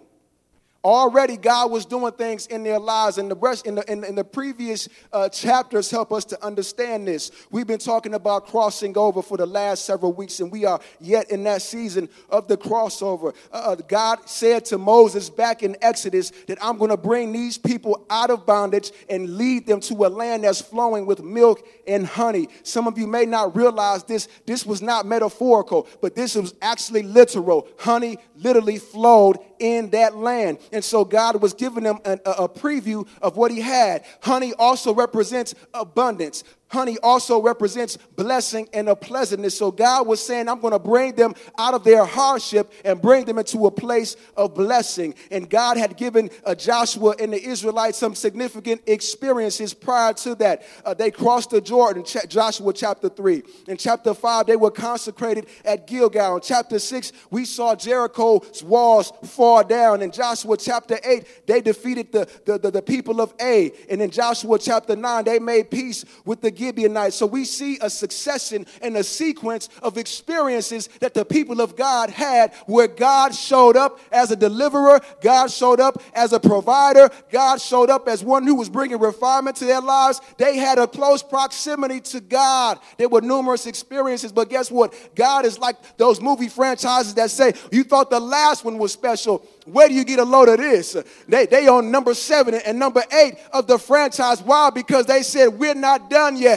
[0.85, 4.15] Already, God was doing things in their lives, and the rest in the, in, in
[4.15, 7.31] the previous uh, chapters help us to understand this.
[7.51, 11.31] We've been talking about crossing over for the last several weeks, and we are yet
[11.31, 13.35] in that season of the crossover.
[13.51, 17.57] Uh, uh God said to Moses back in Exodus that I'm going to bring these
[17.57, 22.07] people out of bondage and lead them to a land that's flowing with milk and
[22.07, 22.49] honey.
[22.63, 24.29] Some of you may not realize this.
[24.45, 27.69] This was not metaphorical, but this was actually literal.
[27.79, 30.59] Honey literally flowed in that land.
[30.75, 34.05] And so God was giving them a, a preview of what he had.
[34.21, 36.43] Honey also represents abundance
[36.75, 39.57] honey also represents blessing and a pleasantness.
[39.57, 43.25] So God was saying, I'm going to bring them out of their hardship and bring
[43.25, 45.15] them into a place of blessing.
[45.31, 50.65] And God had given uh, Joshua and the Israelites some significant experiences prior to that.
[50.85, 53.43] Uh, they crossed the Jordan, Joshua chapter 3.
[53.69, 56.37] In chapter 5, they were consecrated at Gilgal.
[56.37, 60.03] In chapter 6, we saw Jericho's walls fall down.
[60.03, 63.71] In Joshua chapter 8, they defeated the, the, the, the people of Ai.
[63.89, 67.17] And in Joshua chapter 9, they made peace with the Gibeonites.
[67.17, 72.11] So we see a succession and a sequence of experiences that the people of God
[72.11, 77.61] had where God showed up as a deliverer, God showed up as a provider, God
[77.61, 80.21] showed up as one who was bringing refinement to their lives.
[80.39, 82.79] They had a close proximity to God.
[82.99, 84.95] There were numerous experiences, but guess what?
[85.15, 89.47] God is like those movie franchises that say, You thought the last one was special.
[89.67, 90.97] Where do you get a load of this?
[91.27, 94.43] They, they on number seven and number eight of the franchise.
[94.43, 94.71] Why?
[94.71, 96.54] Because they said, We're not done yet.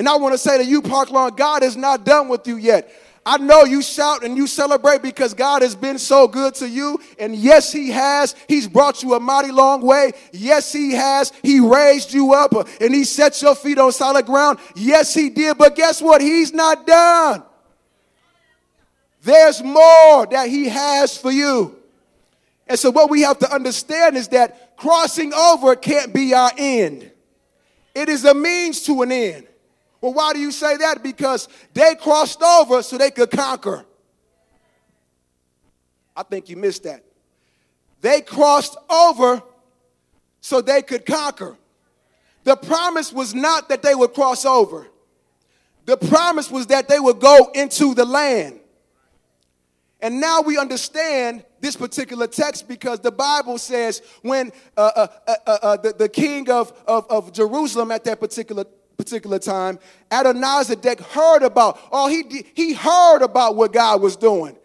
[0.00, 2.56] And I want to say to you, Park Lawn, God is not done with you
[2.56, 2.90] yet.
[3.26, 6.98] I know you shout and you celebrate because God has been so good to you.
[7.18, 8.34] And yes, He has.
[8.48, 10.12] He's brought you a mighty long way.
[10.32, 11.34] Yes, He has.
[11.42, 14.58] He raised you up and He set your feet on solid ground.
[14.74, 15.58] Yes, He did.
[15.58, 16.22] But guess what?
[16.22, 17.42] He's not done.
[19.22, 21.76] There's more that He has for you.
[22.66, 27.10] And so, what we have to understand is that crossing over can't be our end,
[27.94, 29.46] it is a means to an end.
[30.00, 31.02] Well, why do you say that?
[31.02, 33.84] Because they crossed over so they could conquer.
[36.16, 37.04] I think you missed that.
[38.00, 39.42] They crossed over
[40.40, 41.56] so they could conquer.
[42.44, 44.86] The promise was not that they would cross over.
[45.84, 48.60] The promise was that they would go into the land.
[50.00, 55.34] And now we understand this particular text because the Bible says when uh, uh, uh,
[55.46, 58.64] uh, uh the, the king of, of, of Jerusalem at that particular
[59.00, 59.78] particular time,
[60.10, 64.56] Adonizedek heard about, oh, he, he heard about what God was doing.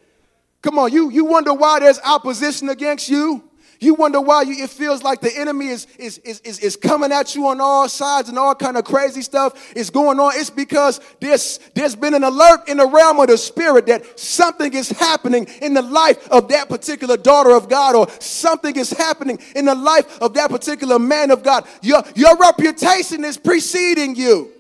[0.62, 3.44] Come on, you, you wonder why there's opposition against you?
[3.86, 7.12] You wonder why you, it feels like the enemy is, is, is, is, is coming
[7.12, 10.32] at you on all sides and all kind of crazy stuff is going on.
[10.34, 14.74] It's because there's, there's been an alert in the realm of the spirit that something
[14.74, 19.38] is happening in the life of that particular daughter of God or something is happening
[19.56, 21.68] in the life of that particular man of God.
[21.84, 24.52] Your, your reputation is preceding you.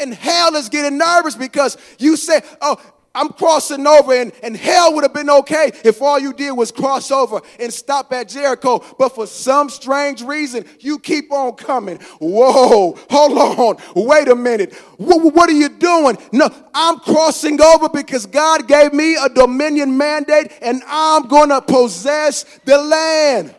[0.00, 2.80] And hell is getting nervous because you say, oh,
[3.16, 6.70] I'm crossing over, and, and hell would have been okay if all you did was
[6.70, 8.84] cross over and stop at Jericho.
[8.98, 11.98] But for some strange reason, you keep on coming.
[12.20, 13.76] Whoa, hold on,
[14.06, 14.74] wait a minute.
[14.98, 16.18] What, what are you doing?
[16.30, 21.62] No, I'm crossing over because God gave me a dominion mandate, and I'm going to
[21.62, 23.54] possess the land.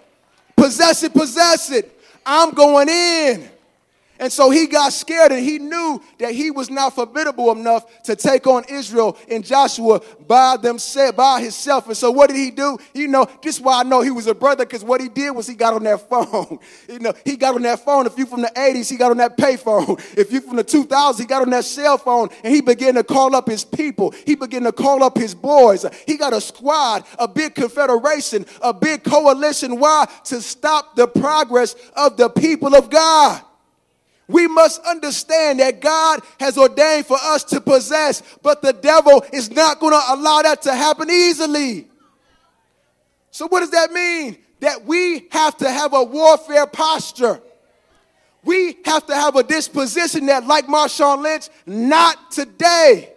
[0.56, 2.00] Possess it, possess it.
[2.26, 3.50] I'm going in.
[4.20, 8.16] And so he got scared and he knew that he was not formidable enough to
[8.16, 11.88] take on Israel and Joshua by themselves, by himself.
[11.88, 12.78] And so what did he do?
[12.94, 15.32] You know, this is why I know he was a brother, because what he did
[15.32, 16.60] was he got on that phone.
[16.90, 18.06] you know, he got on that phone.
[18.06, 20.02] If you from the 80s, he got on that payphone.
[20.18, 23.04] If you from the 2000s, he got on that cell phone and he began to
[23.04, 24.12] call up his people.
[24.26, 25.86] He began to call up his boys.
[26.06, 29.80] He got a squad, a big confederation, a big coalition.
[29.80, 30.08] Why?
[30.26, 33.42] To stop the progress of the people of God.
[34.28, 39.50] We must understand that God has ordained for us to possess, but the devil is
[39.50, 41.88] not going to allow that to happen easily.
[43.32, 44.38] So, what does that mean?
[44.60, 47.40] That we have to have a warfare posture.
[48.44, 53.14] We have to have a disposition that, like Marshawn Lynch, not today.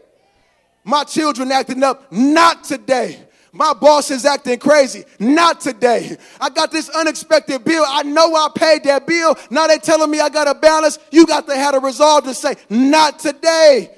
[0.84, 3.20] My children acting up, not today.
[3.52, 5.04] My boss is acting crazy.
[5.18, 6.16] Not today.
[6.40, 7.84] I got this unexpected bill.
[7.86, 9.36] I know I paid that bill.
[9.50, 10.98] Now they telling me I got a balance.
[11.10, 13.90] You got to have a resolve to say, not today.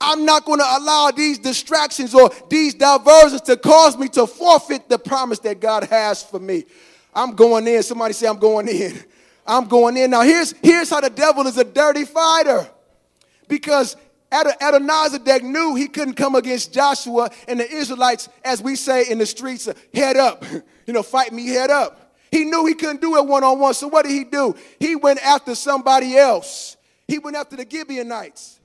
[0.00, 4.88] I'm not going to allow these distractions or these diversions to cause me to forfeit
[4.88, 6.64] the promise that God has for me.
[7.14, 7.82] I'm going in.
[7.82, 9.02] Somebody say, I'm going in.
[9.46, 10.10] I'm going in.
[10.10, 12.68] Now, here's, here's how the devil is a dirty fighter.
[13.48, 13.96] Because
[14.30, 19.26] Adonizedek knew he couldn't come against Joshua and the Israelites, as we say in the
[19.26, 20.44] streets, head up.
[20.86, 22.14] You know, fight me head up.
[22.30, 23.74] He knew he couldn't do it one on one.
[23.74, 24.54] So what did he do?
[24.80, 26.78] He went after somebody else.
[27.06, 28.58] He went after the Gibeonites.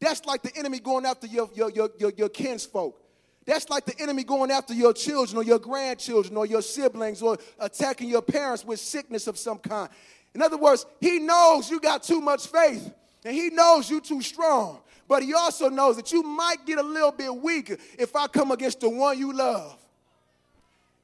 [0.00, 3.00] That's like the enemy going after your, your, your, your, your kinsfolk.
[3.46, 7.38] That's like the enemy going after your children or your grandchildren or your siblings or
[7.60, 9.88] attacking your parents with sickness of some kind.
[10.34, 12.92] In other words, he knows you got too much faith.
[13.26, 14.78] And he knows you too strong.
[15.08, 18.52] But he also knows that you might get a little bit weaker if I come
[18.52, 19.76] against the one you love.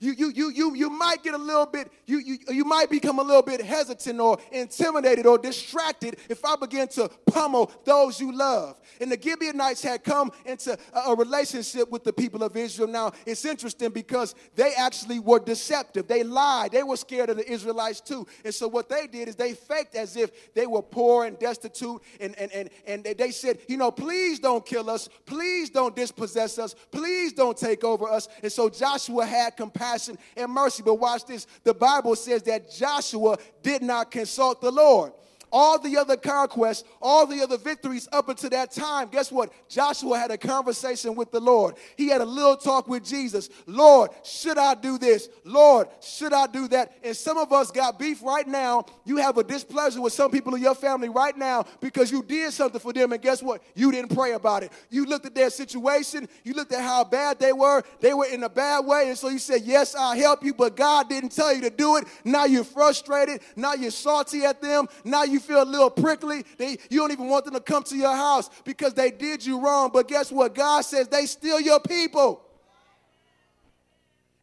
[0.03, 3.21] You, you, you, you, you might get a little bit, you, you, you might become
[3.21, 8.37] a little bit hesitant or intimidated or distracted if I begin to pummel those you
[8.37, 8.81] love.
[9.01, 12.89] And the Gibeonites had come into a, relationship with the people of Israel.
[12.89, 16.09] Now, it's interesting because they actually were deceptive.
[16.09, 16.73] They lied.
[16.73, 18.27] They were scared of the Israelites too.
[18.45, 22.03] And so what they did is they faked as if they were poor and destitute.
[22.19, 25.09] And, and, and, and they said, you know, please don't kill us.
[25.27, 26.75] Please don't dispossess us.
[26.91, 28.27] Please don't take over us.
[28.43, 29.92] And so Joshua had compassion
[30.37, 30.83] and mercy.
[30.83, 31.47] But watch this.
[31.65, 35.13] The Bible says that Joshua did not consult the Lord
[35.53, 39.53] all the other conquests, all the other victories up until that time, guess what?
[39.69, 41.77] Joshua had a conversation with the Lord.
[41.97, 43.51] He had a little talk with Jesus.
[43.67, 45.29] Lord, should I do this?
[45.45, 46.93] Lord, should I do that?
[47.05, 48.87] And some of us got beef right now.
[49.05, 52.53] You have a displeasure with some people in your family right now because you did
[52.53, 53.63] something for them, and guess what?
[53.75, 54.73] You didn't pray about it.
[54.91, 57.83] You looked at their situation, you looked at how bad they were.
[58.01, 60.77] They were in a bad way, and so you said, Yes, I'll help you, but
[60.77, 62.05] God didn't tell you to do it.
[62.25, 63.43] Now you're frustrated.
[63.57, 64.89] Now you're salty at them.
[65.05, 66.45] Now you feel a little prickly.
[66.57, 69.61] They, you don't even want them to come to your house because they did you
[69.61, 69.91] wrong.
[69.93, 70.55] But guess what?
[70.55, 72.43] God says they still your people.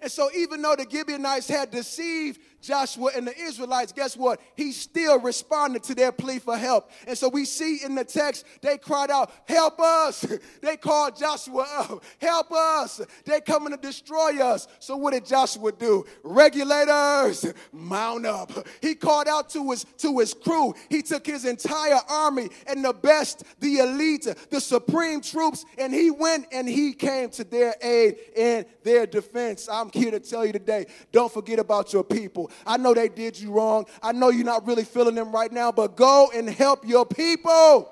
[0.01, 4.39] And so, even though the Gibeonites had deceived Joshua and the Israelites, guess what?
[4.55, 6.91] He still responded to their plea for help.
[7.07, 10.25] And so we see in the text, they cried out, Help us.
[10.61, 13.01] They called Joshua up, Help us.
[13.25, 14.67] They're coming to destroy us.
[14.79, 16.05] So what did Joshua do?
[16.23, 18.51] Regulators, mount up.
[18.81, 20.73] He called out to his, to his crew.
[20.89, 26.11] He took his entire army and the best, the elite, the supreme troops, and he
[26.11, 29.69] went and he came to their aid and their defense.
[29.71, 32.48] I'm here to tell you today don't forget about your people.
[32.65, 33.85] I know they did you wrong.
[34.01, 37.91] I know you're not really feeling them right now, but go and help your people.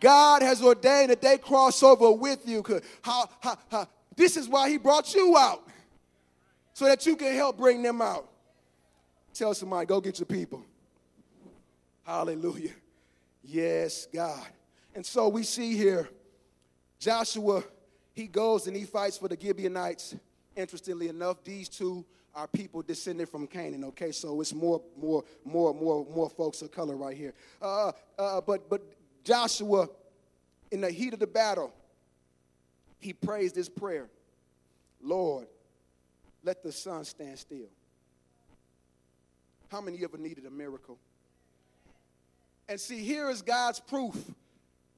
[0.00, 2.64] God has ordained that they cross over with you.
[3.02, 5.66] How, how, how, this is why He brought you out,
[6.74, 8.28] so that you can help bring them out.
[9.32, 10.64] Tell somebody, go get your people.
[12.04, 12.72] Hallelujah.
[13.42, 14.46] Yes, God.
[14.94, 16.08] And so we see here
[16.98, 17.64] Joshua,
[18.14, 20.14] he goes and he fights for the Gibeonites.
[20.56, 23.84] Interestingly enough, these two are people descended from Canaan.
[23.84, 27.34] Okay, so it's more, more, more, more, more folks of color right here.
[27.62, 28.82] Uh, uh, but, but
[29.22, 29.88] Joshua,
[30.70, 31.72] in the heat of the battle,
[32.98, 34.08] he prays this prayer:
[35.02, 35.46] Lord,
[36.42, 37.68] let the sun stand still.
[39.68, 40.98] How many ever needed a miracle?
[42.68, 44.16] And see, here is God's proof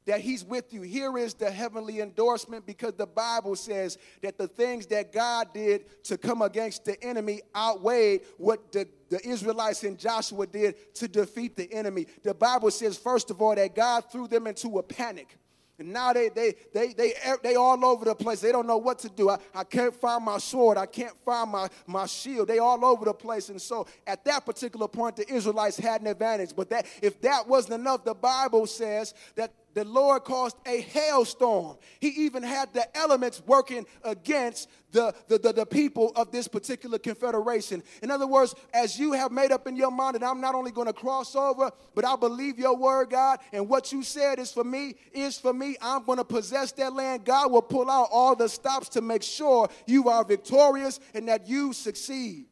[0.07, 0.82] that he's with you.
[0.82, 6.02] Here is the heavenly endorsement because the Bible says that the things that God did
[6.04, 11.57] to come against the enemy outweighed what the, the Israelites and Joshua did to defeat
[11.57, 12.07] the enemy.
[12.22, 15.36] The Bible says, first of all, that God threw them into a panic.
[15.78, 18.40] And now they they they they they all over the place.
[18.40, 19.28] They don't know what to do.
[19.28, 20.78] I, I can't find my sword.
[20.78, 22.48] I can't find my, my shield.
[22.48, 23.50] They all over the place.
[23.50, 26.57] And so at that particular point, the Israelites had an advantage.
[26.57, 31.77] But that if that wasn't enough, the Bible says that the Lord caused a hailstorm.
[32.01, 36.99] He even had the elements working against the, the, the, the, people of this particular
[36.99, 37.83] confederation.
[38.03, 40.70] In other words, as you have made up in your mind that I'm not only
[40.70, 44.51] going to cross over, but I believe your word, God, and what you said is
[44.51, 45.77] for me, is for me.
[45.83, 47.27] I'm going to possess that land.
[47.27, 51.47] God will pull out all the stops to make sure you are victorious and that
[51.47, 52.47] you succeed.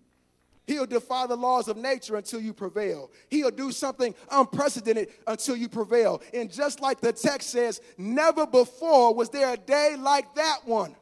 [0.67, 3.11] He'll defy the laws of nature until you prevail.
[3.29, 6.23] He'll do something unprecedented until you prevail.
[6.33, 10.97] And just like the text says, never before was there a day like that one.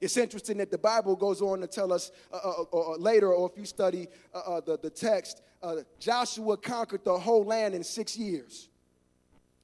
[0.00, 3.50] It's interesting that the Bible goes on to tell us uh, uh, uh, later, or
[3.52, 7.84] if you study uh, uh, the, the text, uh, Joshua conquered the whole land in
[7.84, 8.70] six years.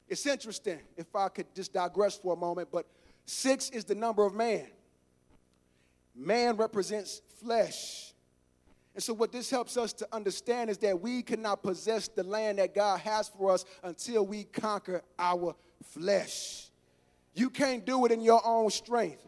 [0.08, 2.86] It's interesting, if I could just digress for a moment, but
[3.24, 4.66] six is the number of man.
[6.14, 8.05] Man represents flesh.
[8.96, 12.58] And so, what this helps us to understand is that we cannot possess the land
[12.58, 16.70] that God has for us until we conquer our flesh.
[17.34, 19.22] You can't do it in your own strength.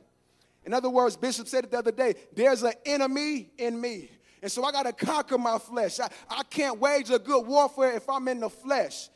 [0.65, 4.11] In other words, Bishop said it the other day there's an enemy in me.
[4.41, 6.01] And so I got to conquer my flesh.
[6.01, 9.11] I, I can't wage a good warfare if I'm in the flesh.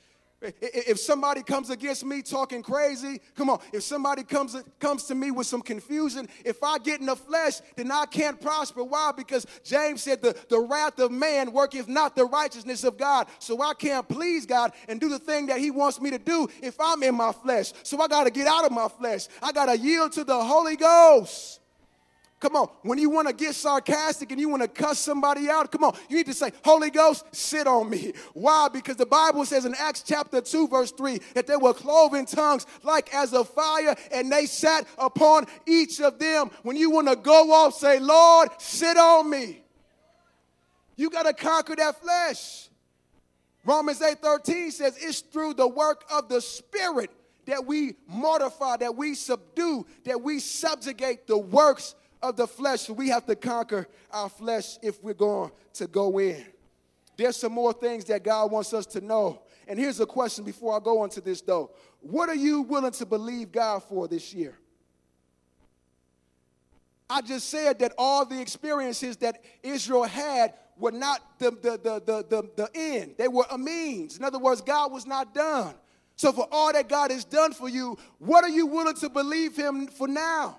[0.61, 3.61] If somebody comes against me talking crazy, come on.
[3.73, 7.61] If somebody comes, comes to me with some confusion, if I get in the flesh,
[7.77, 8.83] then I can't prosper.
[8.83, 9.13] Why?
[9.17, 13.29] Because James said the, the wrath of man worketh not the righteousness of God.
[13.39, 16.49] So I can't please God and do the thing that he wants me to do
[16.63, 17.73] if I'm in my flesh.
[17.83, 19.29] So I got to get out of my flesh.
[19.43, 21.62] I got to yield to the Holy Ghost.
[22.43, 25.71] Come on, when you want to get sarcastic and you want to cuss somebody out,
[25.71, 28.15] come on, you need to say, Holy Ghost, sit on me.
[28.35, 28.67] Why?
[28.67, 32.67] Because the Bible says in Acts chapter 2, verse 3, that there were cloven tongues
[32.83, 36.51] like as a fire, and they sat upon each of them.
[36.65, 39.63] When you want to go off, say, Lord, sit on me.
[40.97, 42.71] You got to conquer that flesh.
[43.65, 47.13] Romans 8 13 says, It's through the work of the Spirit
[47.47, 52.89] that we mortify, that we subdue, that we subjugate the works of the flesh.
[52.89, 56.45] We have to conquer our flesh if we're going to go in.
[57.17, 59.43] There's some more things that God wants us to know.
[59.69, 61.71] And here's a question before I go into this, though.
[62.01, 64.59] What are you willing to believe God for this year?
[67.09, 72.01] I just said that all the experiences that Israel had were not the, the, the,
[72.01, 74.17] the, the, the end, they were a means.
[74.17, 75.75] In other words, God was not done.
[76.17, 79.57] So, for all that God has done for you, what are you willing to believe
[79.57, 80.59] Him for now?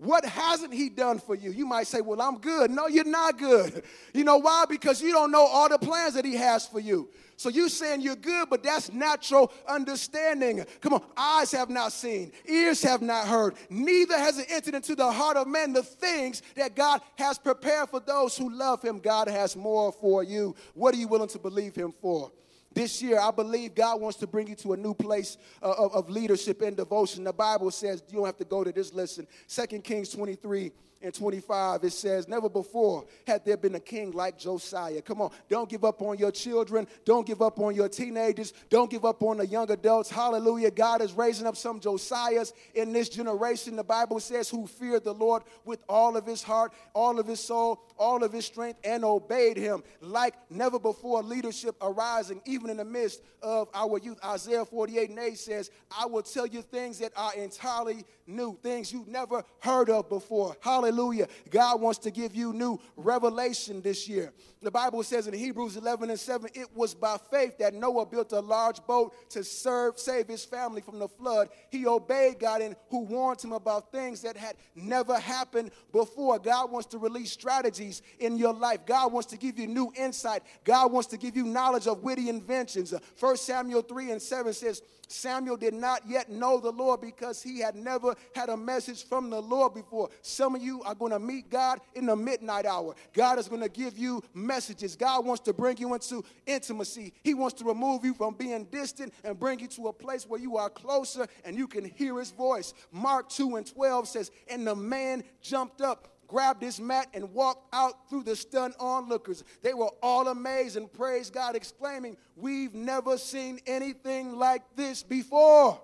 [0.00, 1.50] What hasn't he done for you?
[1.50, 2.70] You might say, Well, I'm good.
[2.70, 3.84] No, you're not good.
[4.12, 4.64] You know why?
[4.68, 7.08] Because you don't know all the plans that he has for you.
[7.36, 10.64] So you saying you're good, but that's natural understanding.
[10.80, 14.96] Come on, eyes have not seen, ears have not heard, neither has it entered into
[14.96, 18.98] the heart of man the things that God has prepared for those who love him.
[18.98, 20.56] God has more for you.
[20.74, 22.32] What are you willing to believe him for?
[22.72, 25.92] This year, I believe God wants to bring you to a new place uh, of,
[25.92, 27.24] of leadership and devotion.
[27.24, 29.26] The Bible says, you don't have to go to this listen.
[29.48, 30.70] 2 Kings 23
[31.02, 35.00] and 25, it says, Never before had there been a king like Josiah.
[35.00, 36.86] Come on, don't give up on your children.
[37.04, 38.52] Don't give up on your teenagers.
[38.68, 40.10] Don't give up on the young adults.
[40.10, 40.70] Hallelujah.
[40.70, 43.76] God is raising up some Josiahs in this generation.
[43.76, 47.40] The Bible says, who feared the Lord with all of his heart, all of his
[47.40, 51.22] soul, all of his strength, and obeyed him like never before.
[51.22, 54.18] Leadership arising, even in the midst of our youth.
[54.24, 58.92] Isaiah 48 and 8 says, I will tell you things that are entirely new, things
[58.92, 60.56] you've never heard of before.
[60.60, 60.89] Hallelujah.
[60.90, 61.28] Hallelujah.
[61.50, 64.32] God wants to give you new revelation this year.
[64.60, 68.32] The Bible says in Hebrews 11 and 7, it was by faith that Noah built
[68.32, 71.48] a large boat to serve, save his family from the flood.
[71.70, 76.40] He obeyed God and who warned him about things that had never happened before.
[76.40, 78.84] God wants to release strategies in your life.
[78.84, 80.42] God wants to give you new insight.
[80.64, 82.92] God wants to give you knowledge of witty inventions.
[83.20, 87.58] 1 Samuel 3 and 7 says, Samuel did not yet know the Lord because he
[87.58, 90.08] had never had a message from the Lord before.
[90.22, 92.94] Some of you are going to meet God in the midnight hour.
[93.12, 94.96] God is going to give you messages.
[94.96, 97.12] God wants to bring you into intimacy.
[97.22, 100.40] He wants to remove you from being distant and bring you to a place where
[100.40, 102.72] you are closer and you can hear his voice.
[102.92, 107.74] Mark 2 and 12 says, And the man jumped up grabbed his mat and walked
[107.74, 109.44] out through the stunned onlookers.
[109.62, 115.80] They were all amazed and praised God, exclaiming, We've never seen anything like this before.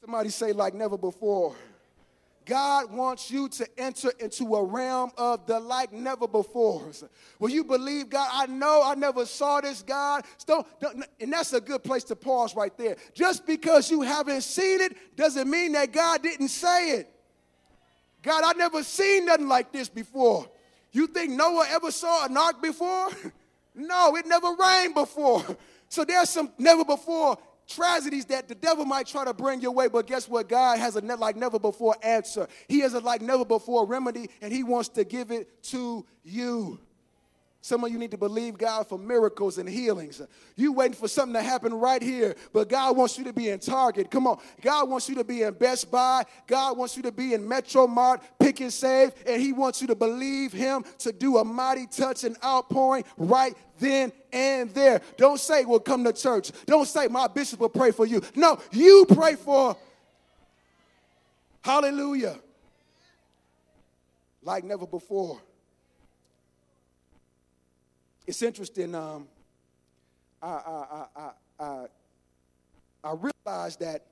[0.00, 1.56] Somebody say, like never before.
[2.46, 6.90] God wants you to enter into a realm of the like never before.
[7.38, 8.26] Will you believe God?
[8.32, 10.24] I know I never saw this, God.
[10.46, 10.66] Don't,
[11.20, 12.96] and that's a good place to pause right there.
[13.12, 17.17] Just because you haven't seen it doesn't mean that God didn't say it.
[18.22, 20.48] God, I never seen nothing like this before.
[20.92, 23.08] You think Noah ever saw an ark before?
[23.74, 25.44] no, it never rained before.
[25.90, 27.38] So there's some never before
[27.68, 30.48] tragedies that the devil might try to bring your way, but guess what?
[30.48, 32.48] God has a like never before answer.
[32.66, 36.80] He has a like never before remedy, and He wants to give it to you.
[37.68, 40.22] Some of you need to believe God for miracles and healings.
[40.56, 43.58] You waiting for something to happen right here, but God wants you to be in
[43.58, 44.10] Target.
[44.10, 44.38] Come on.
[44.62, 46.24] God wants you to be in Best Buy.
[46.46, 49.88] God wants you to be in Metro Mart, Pick and Save, and He wants you
[49.88, 55.02] to believe Him to do a mighty touch and outpouring right then and there.
[55.18, 56.50] Don't say, well, come to church.
[56.64, 58.22] Don't say, my bishop will pray for you.
[58.34, 59.76] No, you pray for.
[61.60, 62.38] Hallelujah.
[64.42, 65.42] Like never before.
[68.28, 68.94] It's interesting.
[68.94, 69.26] Um,
[70.42, 71.86] I, I, I, I,
[73.02, 74.04] I realized that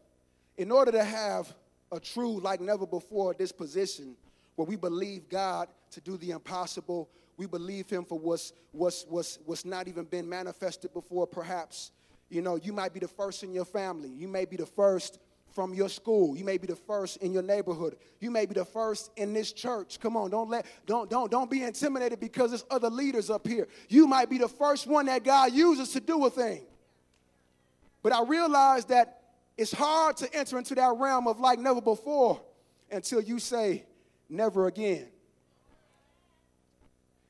[0.56, 1.54] in order to have
[1.92, 4.16] a true, like never before, disposition
[4.54, 9.38] where we believe God to do the impossible, we believe Him for what's, what's, what's,
[9.44, 11.90] what's not even been manifested before, perhaps.
[12.30, 15.18] You know, you might be the first in your family, you may be the first
[15.56, 16.36] from your school.
[16.36, 17.96] You may be the first in your neighborhood.
[18.20, 19.98] You may be the first in this church.
[19.98, 23.66] Come on, don't let don't don't don't be intimidated because there's other leaders up here.
[23.88, 26.60] You might be the first one that God uses to do a thing.
[28.02, 29.22] But I realize that
[29.56, 32.38] it's hard to enter into that realm of like never before
[32.90, 33.86] until you say
[34.28, 35.08] never again.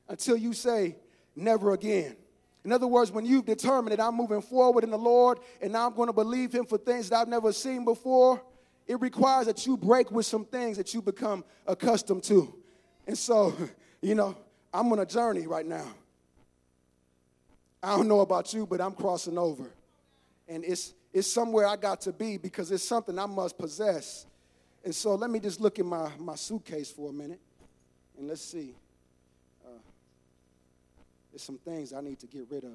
[0.09, 0.97] Until you say
[1.33, 2.17] never again.
[2.67, 5.87] In other words, when you've determined that I'm moving forward in the Lord and now
[5.87, 8.43] I'm going to believe Him for things that I've never seen before,
[8.85, 12.53] it requires that you break with some things that you become accustomed to.
[13.07, 13.55] And so,
[14.01, 14.35] you know,
[14.73, 15.85] I'm on a journey right now.
[17.81, 19.71] I don't know about you, but I'm crossing over.
[20.49, 24.25] And it's, it's somewhere I got to be because it's something I must possess.
[24.83, 27.39] And so let me just look in my, my suitcase for a minute
[28.17, 28.75] and let's see.
[31.37, 32.71] There's some things I need to get rid of.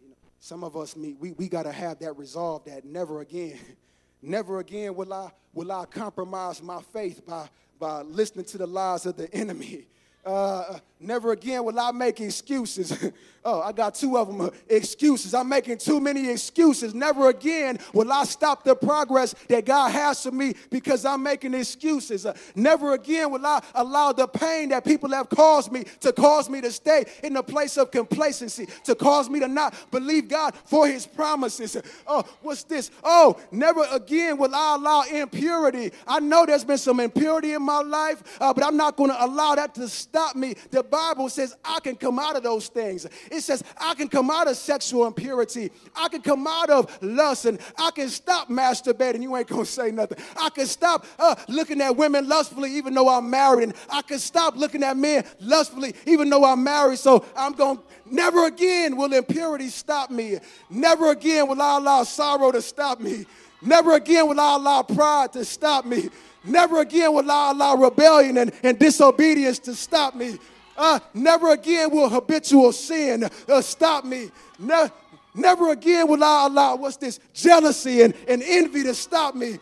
[0.00, 3.58] You know, some of us we, we got to have that resolve that never again,
[4.22, 7.48] never again will I will I compromise my faith by
[7.80, 9.88] by listening to the lies of the enemy.
[10.26, 13.12] Uh, never again will I make excuses.
[13.44, 15.34] oh, I got two of them uh, excuses.
[15.34, 16.94] I'm making too many excuses.
[16.94, 21.54] Never again will I stop the progress that God has for me because I'm making
[21.54, 22.26] excuses.
[22.26, 26.50] Uh, never again will I allow the pain that people have caused me to cause
[26.50, 30.56] me to stay in a place of complacency, to cause me to not believe God
[30.64, 31.76] for his promises.
[32.08, 32.90] Oh, what's this?
[33.04, 35.92] Oh, never again will I allow impurity.
[36.04, 39.24] I know there's been some impurity in my life, uh, but I'm not going to
[39.24, 40.54] allow that to stop stop me.
[40.70, 43.04] The Bible says I can come out of those things.
[43.30, 45.70] It says I can come out of sexual impurity.
[45.94, 49.20] I can come out of lust and I can stop masturbating.
[49.20, 50.16] You ain't gonna say nothing.
[50.40, 53.64] I can stop uh, looking at women lustfully even though I'm married.
[53.64, 56.98] And I can stop looking at men lustfully even though I'm married.
[56.98, 60.38] So I'm going to never again will impurity stop me.
[60.70, 63.26] Never again will I allow sorrow to stop me.
[63.60, 66.08] Never again will I allow pride to stop me.
[66.46, 70.38] Never again will I allow rebellion and, and disobedience to stop me.
[70.76, 74.30] Uh, never again will habitual sin uh, stop me.
[74.58, 74.90] Ne-
[75.34, 79.58] never again will I allow, what's this, jealousy and, and envy to stop me.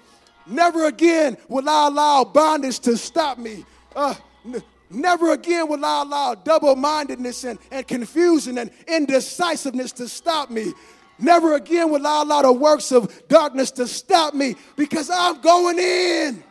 [0.46, 3.64] Never again will I allow bondage to stop me.
[3.94, 4.14] Uh,
[4.44, 10.50] n- never again will I allow double mindedness and, and confusion and indecisiveness to stop
[10.50, 10.72] me.
[11.18, 15.78] Never again will I allow the works of darkness to stop me because I'm going
[15.78, 16.42] in.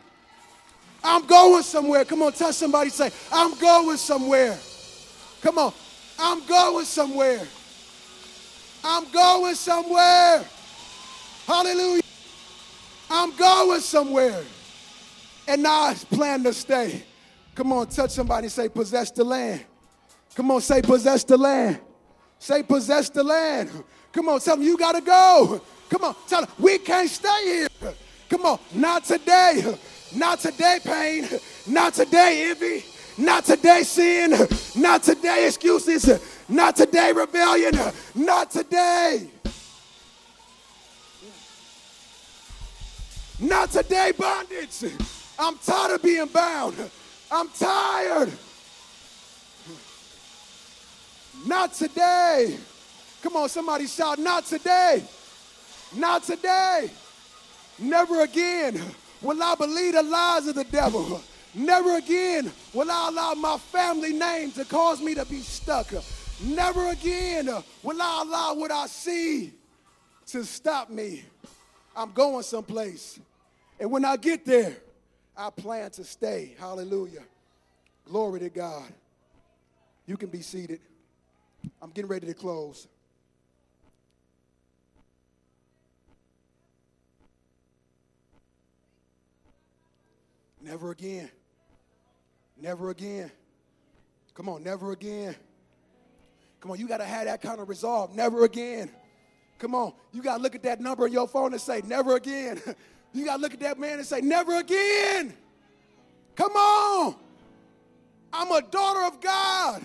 [1.04, 2.04] I'm going somewhere.
[2.06, 4.58] Come on, tell somebody, say, I'm going somewhere.
[5.42, 5.72] Come on,
[6.18, 7.46] I'm going somewhere.
[8.82, 10.44] I'm going somewhere.
[11.46, 12.02] Hallelujah.
[13.10, 14.42] I'm going somewhere.
[15.46, 17.04] And now I plan to stay.
[17.54, 19.64] Come on, touch somebody say, possess the land.
[20.34, 21.80] Come on, say, possess the land.
[22.38, 23.70] Say, possess the land.
[24.12, 25.60] Come on, tell them you got to go.
[25.88, 27.68] Come on, tell them we can't stay here.
[28.28, 29.76] Come on, not today.
[30.14, 31.28] Not today, pain.
[31.66, 32.84] Not today, envy.
[33.18, 34.30] Not today, sin.
[34.76, 36.20] Not today, excuses.
[36.48, 37.74] Not today, rebellion.
[38.14, 39.28] Not today.
[43.40, 44.84] Not today, bondage.
[45.38, 46.76] I'm tired of being bound.
[47.30, 48.32] I'm tired.
[51.46, 52.56] Not today.
[53.22, 55.02] Come on, somebody shout, not today.
[55.96, 56.90] Not today.
[57.78, 58.80] Never again
[59.24, 61.20] will I believe the lies of the devil.
[61.54, 65.92] Never again will I allow my family name to cause me to be stuck.
[66.42, 67.46] Never again
[67.82, 69.52] will I allow what I see
[70.26, 71.24] to stop me.
[71.96, 73.20] I'm going someplace.
[73.78, 74.76] And when I get there,
[75.36, 76.54] I plan to stay.
[76.58, 77.22] Hallelujah.
[78.06, 78.84] Glory to God.
[80.06, 80.80] You can be seated.
[81.80, 82.88] I'm getting ready to close.
[90.64, 91.30] Never again.
[92.60, 93.30] Never again.
[94.32, 95.36] Come on, never again.
[96.60, 98.16] Come on, you got to have that kind of resolve.
[98.16, 98.90] Never again.
[99.58, 102.16] Come on, you got to look at that number on your phone and say, never
[102.16, 102.60] again.
[103.16, 105.34] You got to look at that man and say, never again.
[106.34, 107.14] Come on.
[108.32, 109.82] I'm a daughter of God.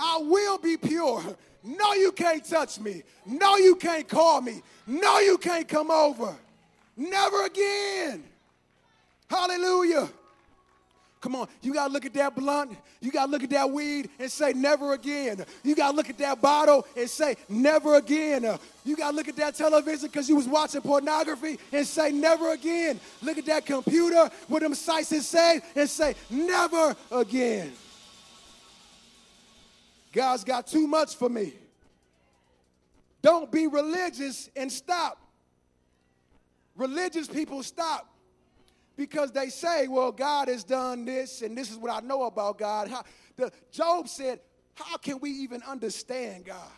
[0.00, 1.22] I will be pure.
[1.62, 3.02] No, you can't touch me.
[3.26, 4.62] No, you can't call me.
[4.86, 6.34] No, you can't come over.
[6.96, 8.24] Never again.
[9.32, 10.10] Hallelujah.
[11.22, 14.30] Come on, you gotta look at that blunt, you gotta look at that weed and
[14.30, 15.42] say, never again.
[15.62, 18.44] You gotta look at that bottle and say, never again.
[18.84, 23.00] You gotta look at that television because you was watching pornography and say, never again.
[23.22, 27.72] Look at that computer with them sites and say, and say, never again.
[30.12, 31.54] God's got too much for me.
[33.22, 35.18] Don't be religious and stop.
[36.76, 38.11] Religious people stop
[38.96, 42.58] because they say, well, God has done this, and this is what I know about
[42.58, 42.88] God.
[42.88, 43.02] How,
[43.36, 44.40] the, Job said,
[44.74, 46.70] how can we even understand God?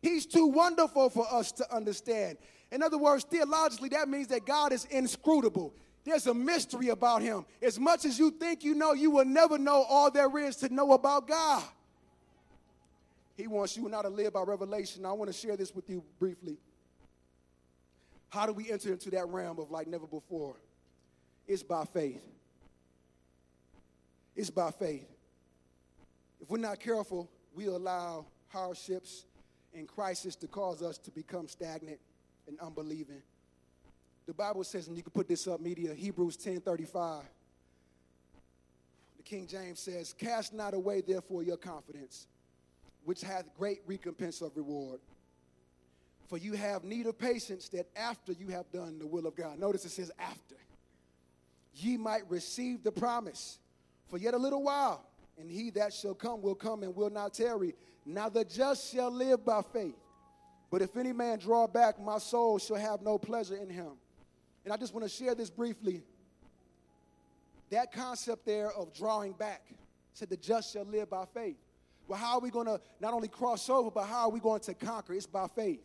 [0.00, 2.38] He's too wonderful for us to understand.
[2.70, 5.74] In other words, theologically, that means that God is inscrutable.
[6.04, 7.44] There's a mystery about him.
[7.60, 10.74] As much as you think you know, you will never know all there is to
[10.74, 11.62] know about God.
[13.36, 15.06] He wants you and I to live by revelation.
[15.06, 16.58] I want to share this with you briefly.
[18.30, 20.56] How do we enter into that realm of like never before?
[21.52, 22.24] It's by faith.
[24.34, 25.06] It's by faith.
[26.40, 29.26] If we're not careful, we allow hardships
[29.74, 31.98] and crisis to cause us to become stagnant
[32.48, 33.20] and unbelieving.
[34.24, 37.24] The Bible says, and you can put this up, media, Hebrews 10 35.
[39.18, 42.28] The King James says, Cast not away, therefore, your confidence,
[43.04, 45.00] which hath great recompense of reward.
[46.28, 49.58] For you have need of patience that after you have done the will of God.
[49.58, 50.56] Notice it says after
[51.74, 53.58] ye might receive the promise.
[54.08, 55.04] For yet a little while,
[55.38, 57.74] and he that shall come will come and will not tarry.
[58.04, 59.96] Now the just shall live by faith.
[60.70, 63.92] But if any man draw back, my soul shall have no pleasure in him.
[64.64, 66.02] And I just want to share this briefly.
[67.70, 69.62] That concept there of drawing back
[70.12, 71.56] said the just shall live by faith.
[72.06, 74.60] Well, how are we going to not only cross over, but how are we going
[74.60, 75.14] to conquer?
[75.14, 75.80] It's by faith.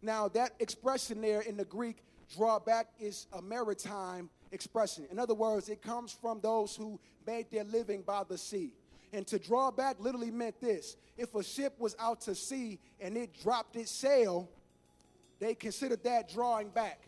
[0.00, 2.02] Now, that expression there in the Greek,
[2.34, 5.06] draw back, is a maritime expression.
[5.10, 8.74] In other words, it comes from those who made their living by the sea.
[9.12, 13.16] And to draw back literally meant this if a ship was out to sea and
[13.16, 14.48] it dropped its sail,
[15.38, 17.00] they considered that drawing back.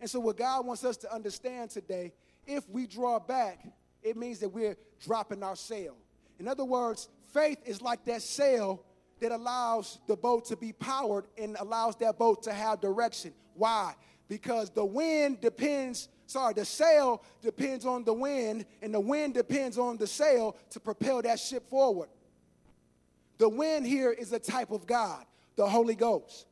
[0.00, 2.12] And so, what God wants us to understand today,
[2.46, 3.64] if we draw back,
[4.02, 5.96] it means that we're dropping our sail.
[6.38, 8.84] In other words, faith is like that sail
[9.20, 13.32] that allows the boat to be powered and allows that boat to have direction.
[13.54, 13.94] Why?
[14.28, 19.78] Because the wind depends, sorry, the sail depends on the wind, and the wind depends
[19.78, 22.08] on the sail to propel that ship forward.
[23.38, 25.24] The wind here is a type of God,
[25.56, 26.46] the Holy Ghost.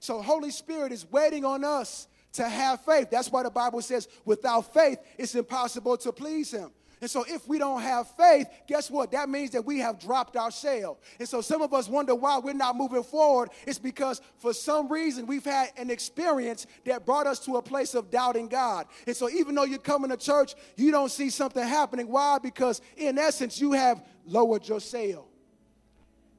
[0.00, 3.10] So, Holy Spirit is waiting on us to have faith.
[3.10, 6.70] That's why the Bible says, without faith, it's impossible to please Him.
[7.00, 9.12] And so, if we don't have faith, guess what?
[9.12, 10.98] That means that we have dropped our sail.
[11.18, 13.50] And so, some of us wonder why we're not moving forward.
[13.66, 17.94] It's because for some reason we've had an experience that brought us to a place
[17.94, 18.86] of doubting God.
[19.06, 22.08] And so, even though you're coming to church, you don't see something happening.
[22.08, 22.38] Why?
[22.38, 25.28] Because in essence, you have lowered your sail.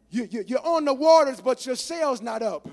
[0.10, 2.68] You, you, you're on the waters, but your sail's not up.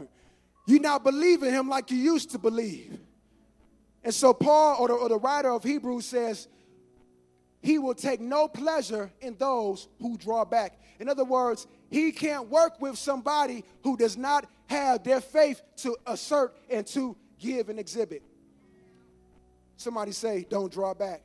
[0.67, 2.99] You're not believing Him like you used to believe.
[4.03, 6.49] And so, Paul, or the, or the writer of Hebrews, says,
[7.63, 10.79] he will take no pleasure in those who draw back.
[11.01, 15.97] In other words, he can't work with somebody who does not have their faith to
[16.07, 18.23] assert and to give and exhibit.
[19.77, 21.23] Somebody say, don't draw back.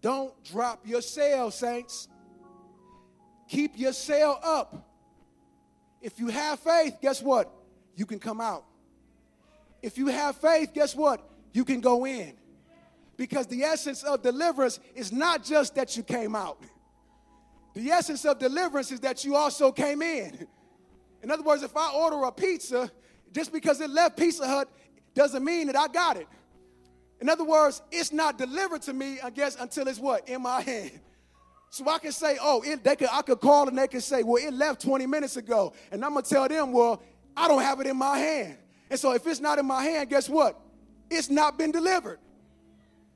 [0.00, 2.08] Don't drop your sail, saints.
[3.48, 4.88] Keep your sail up.
[6.00, 7.52] If you have faith, guess what?
[7.94, 8.64] You can come out.
[9.82, 11.28] If you have faith, guess what?
[11.52, 12.34] You can go in.
[13.22, 16.58] Because the essence of deliverance is not just that you came out.
[17.72, 20.48] The essence of deliverance is that you also came in.
[21.22, 22.90] In other words, if I order a pizza,
[23.30, 24.68] just because it left Pizza Hut
[25.14, 26.26] doesn't mean that I got it.
[27.20, 30.28] In other words, it's not delivered to me, I guess, until it's what?
[30.28, 30.98] In my hand.
[31.70, 34.24] So I can say, oh, it, they could, I could call and they could say,
[34.24, 35.74] well, it left 20 minutes ago.
[35.92, 37.00] And I'm going to tell them, well,
[37.36, 38.56] I don't have it in my hand.
[38.90, 40.58] And so if it's not in my hand, guess what?
[41.08, 42.18] It's not been delivered.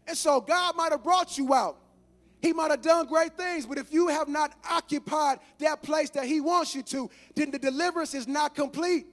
[0.06, 1.78] And so God might have brought you out.
[2.40, 6.26] He might have done great things, but if you have not occupied that place that
[6.26, 9.06] He wants you to, then the deliverance is not complete.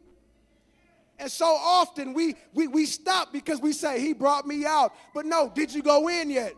[1.17, 4.93] And so often we, we, we stop because we say, He brought me out.
[5.13, 6.53] But no, did you go in yet?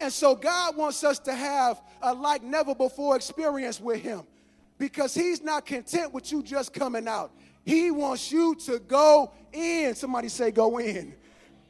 [0.00, 4.22] And so God wants us to have a like never before experience with Him
[4.78, 7.32] because He's not content with you just coming out.
[7.64, 9.94] He wants you to go in.
[9.94, 11.14] Somebody say, go in.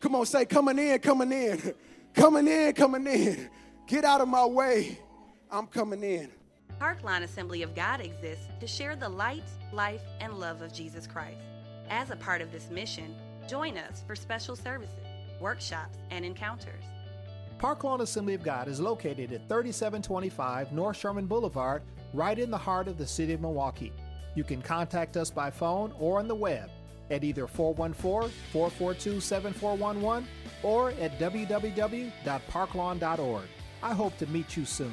[0.01, 1.75] Come on, say, coming in, coming in,
[2.15, 3.51] coming in, coming in.
[3.87, 4.99] Get out of my way.
[5.51, 6.31] I'm coming in.
[6.81, 9.43] Parklawn Assembly of God exists to share the light,
[9.73, 11.41] life, and love of Jesus Christ.
[11.91, 13.17] As a part of this mission,
[13.49, 15.05] join us for special services,
[15.41, 16.85] workshops, and encounters.
[17.59, 21.83] Parklawn Assembly of God is located at 3725 North Sherman Boulevard,
[22.15, 23.93] right in the heart of the city of Milwaukee.
[24.37, 26.71] You can contact us by phone or on the web
[27.11, 30.29] at either 414 442 7411
[30.63, 33.49] or at www.parklawn.org.
[33.83, 34.93] I hope to meet you soon.